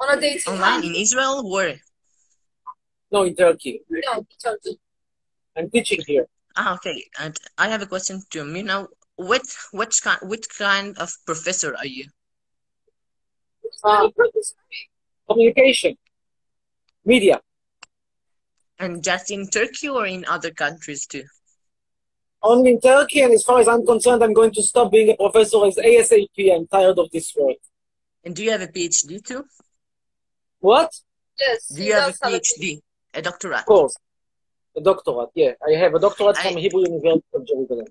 On 0.00 0.18
a 0.18 0.20
dating 0.20 0.52
Online 0.52 0.78
app. 0.78 0.84
in 0.84 0.94
Israel? 0.94 1.50
Where? 1.50 1.76
No, 3.10 3.22
in 3.24 3.34
Turkey. 3.34 3.82
No, 3.88 4.18
in 4.18 4.26
Turkey. 4.42 4.78
I'm 5.56 5.70
teaching 5.70 6.00
here. 6.06 6.26
Ah, 6.56 6.74
okay. 6.74 7.04
And 7.18 7.36
I 7.58 7.68
have 7.68 7.82
a 7.82 7.86
question 7.86 8.22
to 8.30 8.38
you 8.46 8.62
know 8.62 8.88
what 9.16 9.42
which 9.72 10.02
kind 10.02 10.18
which 10.22 10.46
kind 10.58 10.96
of 10.98 11.10
professor 11.26 11.74
are 11.76 11.86
you? 11.86 12.06
Uh, 13.84 14.08
communication. 15.28 15.96
Media. 17.04 17.40
And 18.78 19.02
just 19.02 19.30
in 19.30 19.48
Turkey 19.48 19.88
or 19.88 20.06
in 20.06 20.24
other 20.26 20.50
countries 20.50 21.06
too? 21.06 21.24
Only 22.42 22.72
in 22.72 22.80
Turkey, 22.80 23.20
and 23.20 23.32
as 23.32 23.44
far 23.44 23.60
as 23.60 23.68
I'm 23.68 23.86
concerned, 23.86 24.22
I'm 24.24 24.32
going 24.32 24.52
to 24.52 24.62
stop 24.62 24.90
being 24.90 25.10
a 25.10 25.16
professor 25.16 25.64
as 25.66 25.76
ASAP. 25.76 26.36
I'm 26.52 26.66
tired 26.66 26.98
of 26.98 27.08
this 27.12 27.32
work. 27.38 27.56
And 28.24 28.34
do 28.36 28.44
you 28.44 28.50
have 28.52 28.60
a 28.60 28.68
PhD 28.68 29.24
too? 29.24 29.44
What? 30.60 30.90
Yes. 31.40 31.68
Do 31.68 31.82
you 31.82 31.94
have 31.94 32.04
a 32.04 32.06
does 32.12 32.18
have 32.22 32.32
a 32.32 32.36
PhD, 32.38 32.80
a 33.14 33.22
doctorate? 33.22 33.60
Of 33.60 33.66
course. 33.66 33.96
A 34.76 34.80
doctorate, 34.80 35.30
yeah. 35.34 35.52
I 35.66 35.72
have 35.72 35.94
a 35.94 35.98
doctorate 35.98 36.38
I- 36.38 36.42
from 36.44 36.56
Hebrew 36.58 36.82
University 36.82 37.24
of 37.34 37.46
Jerusalem. 37.46 37.86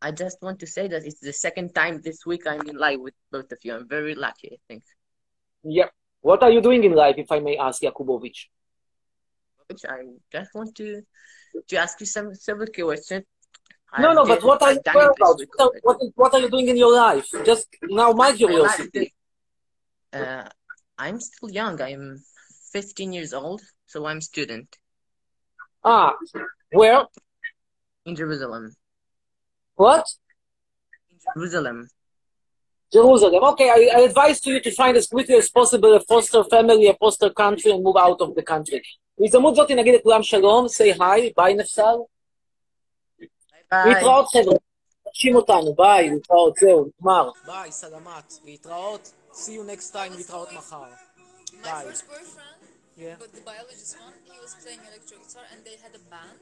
I 0.00 0.10
just 0.12 0.40
want 0.42 0.60
to 0.60 0.66
say 0.66 0.88
that 0.88 1.04
it's 1.04 1.20
the 1.20 1.32
second 1.32 1.74
time 1.74 2.00
this 2.02 2.24
week 2.26 2.46
I'm 2.46 2.60
in 2.68 2.76
live 2.76 3.00
with 3.00 3.14
both 3.32 3.50
of 3.50 3.58
you. 3.62 3.74
I'm 3.74 3.88
very 3.88 4.14
lucky, 4.14 4.50
I 4.52 4.58
think. 4.68 4.84
Yeah. 5.64 5.88
What 6.20 6.42
are 6.42 6.50
you 6.50 6.60
doing 6.60 6.84
in 6.84 6.92
life, 6.92 7.16
if 7.18 7.32
I 7.32 7.40
may 7.40 7.56
ask, 7.56 7.82
Yakubovich? 7.82 8.46
Which 9.68 9.84
I 9.88 10.02
just 10.30 10.54
want 10.54 10.74
to 10.76 11.02
to 11.68 11.76
ask 11.76 11.98
you 12.00 12.06
some 12.06 12.34
several 12.34 12.68
questions. 12.68 13.24
No, 13.98 14.10
I've 14.10 14.14
no, 14.16 14.26
but 14.26 14.42
what 14.44 14.62
are 14.62 14.72
you 14.74 14.80
done 14.84 14.94
care 14.94 15.10
it 15.10 15.16
this 15.18 15.28
about? 15.28 15.38
week 15.38 15.48
What 15.56 15.66
are, 15.66 15.80
what, 15.82 16.12
what 16.14 16.34
are 16.34 16.40
you 16.40 16.50
doing 16.50 16.68
in 16.68 16.76
your 16.76 16.94
life? 16.94 17.26
Just 17.44 17.66
now, 17.84 18.12
my 18.12 18.30
My 18.30 18.36
curiosity 18.36 19.14
life, 20.15 20.21
uh, 20.21 20.49
I'm 20.97 21.19
still 21.19 21.49
young. 21.49 21.81
I'm 21.81 22.23
15 22.73 23.13
years 23.13 23.33
old, 23.33 23.61
so 23.85 24.05
I'm 24.05 24.21
student 24.21 24.67
Ah, 25.83 26.13
where? 26.71 27.05
in 28.05 28.15
Jerusalem. 28.15 28.75
What? 29.75 30.05
In 31.09 31.17
Jerusalem. 31.35 31.87
Jerusalem. 32.93 33.43
Okay, 33.51 33.69
I, 33.69 33.97
I 33.97 33.99
advise 34.01 34.39
to 34.41 34.49
you 34.51 34.59
to 34.61 34.71
find 34.71 34.95
as 34.97 35.07
quickly 35.07 35.35
as 35.35 35.49
possible 35.49 35.95
a 35.95 36.01
foster 36.01 36.43
family, 36.43 36.87
a 36.87 36.93
foster 36.95 37.29
country, 37.31 37.71
and 37.71 37.83
move 37.83 37.97
out 37.97 38.19
of 38.21 38.35
the 38.35 38.43
country. 38.43 38.81
בהזדמנות 39.19 39.55
זאת 39.55 39.71
נגיד 39.71 39.95
לכולם 39.95 40.23
שלום, 40.23 40.65
say 40.65 40.97
hi, 40.97 41.33
ביי 41.37 41.53
נפסל. 41.53 41.95
ביי. 43.71 43.93
להתראות 43.93 44.25
חבר'ה, 44.27 44.55
תקשיב 45.09 45.35
אותנו, 45.35 45.73
ביי, 45.75 46.09
להתראות, 46.09 46.53
זהו, 46.55 46.85
נגמר. 46.99 47.29
ביי, 47.45 47.71
סלמת, 47.71 48.33
להתראות. 48.45 49.11
See 49.36 49.52
you 49.52 49.64
next 49.64 49.90
time 49.90 50.16
without 50.16 50.48
going, 50.48 50.56
Mahar. 50.56 50.88
My 51.60 51.68
Bye. 51.68 51.84
first 51.84 52.08
boyfriend, 52.08 52.56
yeah. 52.96 53.16
but 53.20 53.28
the 53.36 53.44
biologist 53.44 54.00
one, 54.00 54.16
he 54.24 54.32
was 54.40 54.56
playing 54.64 54.80
electric 54.88 55.20
guitar 55.28 55.44
and 55.52 55.60
they 55.60 55.76
had 55.76 55.92
a 55.92 56.00
band 56.08 56.40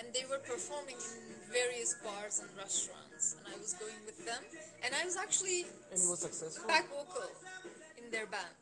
and 0.00 0.08
they 0.16 0.24
were 0.32 0.40
performing 0.40 0.96
in 0.96 1.20
various 1.52 1.94
bars 2.00 2.40
and 2.40 2.48
restaurants 2.56 3.36
and 3.36 3.44
I 3.52 3.60
was 3.60 3.76
going 3.76 4.00
with 4.08 4.24
them 4.24 4.40
and 4.82 4.96
I 4.96 5.04
was 5.04 5.20
actually 5.20 5.68
and 5.92 6.00
was 6.08 6.24
successful 6.24 6.66
back 6.66 6.88
vocal 6.88 7.28
in 8.00 8.10
their 8.10 8.24
band. 8.24 8.56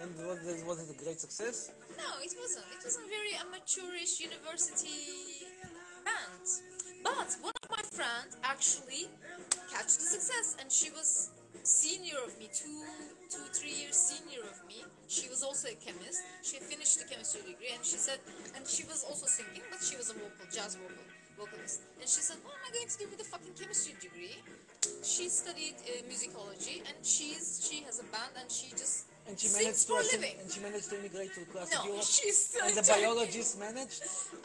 and 0.00 0.08
was, 0.22 0.38
was 0.62 0.78
it 0.86 0.94
a 0.94 0.98
great 1.02 1.18
success? 1.18 1.74
No, 1.98 2.22
it 2.22 2.30
wasn't. 2.38 2.70
It 2.78 2.86
was 2.86 2.94
a 3.02 3.06
very 3.10 3.34
amateurish 3.42 4.22
university 4.22 5.50
band. 6.06 6.46
But 7.02 7.28
one 7.42 7.58
of 7.58 7.68
my 7.74 7.82
friends 7.90 8.38
actually 8.46 9.10
catched 9.66 9.98
the 9.98 10.06
success 10.14 10.56
and 10.62 10.70
she 10.70 10.88
was 10.94 11.34
senior 11.62 12.18
of 12.26 12.38
me, 12.38 12.50
two, 12.52 12.82
two, 13.30 13.46
three 13.54 13.72
years 13.72 13.96
senior 13.96 14.42
of 14.42 14.58
me. 14.66 14.84
She 15.06 15.28
was 15.28 15.42
also 15.42 15.68
a 15.68 15.76
chemist. 15.78 16.22
She 16.42 16.58
finished 16.58 16.98
the 16.98 17.06
chemistry 17.06 17.42
degree, 17.42 17.70
and 17.74 17.84
she 17.84 17.96
said, 17.96 18.18
and 18.56 18.66
she 18.66 18.84
was 18.84 19.04
also 19.04 19.26
singing, 19.26 19.62
but 19.70 19.82
she 19.82 19.96
was 19.96 20.10
a 20.10 20.14
vocal, 20.14 20.46
jazz 20.50 20.74
vocal, 20.74 21.06
vocalist. 21.38 21.82
And 22.00 22.08
she 22.08 22.20
said, 22.20 22.38
what 22.42 22.54
am 22.58 22.66
I 22.66 22.70
going 22.74 22.88
to 22.88 22.98
do 22.98 23.06
with 23.10 23.20
a 23.20 23.28
fucking 23.28 23.54
chemistry 23.54 23.94
degree? 24.00 24.42
She 25.02 25.28
studied 25.28 25.78
uh, 25.86 26.02
musicology, 26.10 26.82
and 26.82 26.98
she's 27.02 27.62
she 27.62 27.82
has 27.86 28.00
a 28.00 28.06
band, 28.10 28.34
and 28.34 28.50
she 28.50 28.70
just 28.70 29.06
And 29.29 29.35
she 29.41 29.47
sings 29.49 29.59
managed 29.59 29.81
to 29.87 29.87
for 29.91 29.99
a 29.99 30.03
assim- 30.03 30.15
living. 30.15 30.35
and 30.41 30.47
she 30.53 30.59
managed 30.67 30.87
to 30.91 30.95
immigrate 31.01 31.31
to 31.35 31.39
the 31.45 31.49
class 31.53 31.67
No, 31.73 31.79
of 31.79 31.85
Europe. 31.89 32.05
she's 32.17 32.37
still 32.47 32.61
and 32.61 32.69
in 32.71 32.75
the 32.79 32.85
Turkey. 32.87 33.01
biologist 33.01 33.51
managed. 33.67 33.99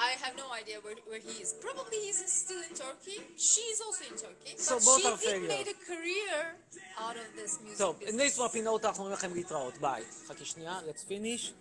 I 0.09 0.11
have 0.24 0.35
no 0.42 0.48
idea 0.61 0.76
where, 0.85 0.96
where 1.11 1.22
he 1.28 1.35
is. 1.44 1.50
Probably 1.66 1.98
he's 2.07 2.20
in- 2.24 2.33
still 2.44 2.62
in 2.68 2.72
Turkey. 2.85 3.18
She's 3.50 3.78
also 3.87 4.02
in 4.11 4.16
Turkey. 4.26 4.52
So 4.59 4.74
but 4.76 4.85
both 4.90 5.00
she 5.00 5.07
are 5.11 5.16
did 5.18 5.28
failure. 5.31 5.48
made 5.57 5.68
a 5.76 5.78
career 5.90 6.37
out 7.05 7.16
of 7.22 7.26
this 7.38 7.52
music 7.64 7.78
טוב, 7.78 7.96
business. 8.00 8.09
לפני 8.09 8.31
סוף 8.31 8.50
הפינות 8.50 8.85
אנחנו 8.85 9.00
אומרים 9.05 9.16
לכם 9.18 9.35
להתראות, 9.35 9.74
ביי. 9.78 10.02
חכי 10.26 10.44
שנייה, 10.44 10.81
let's 10.88 11.05
finish. 11.12 11.52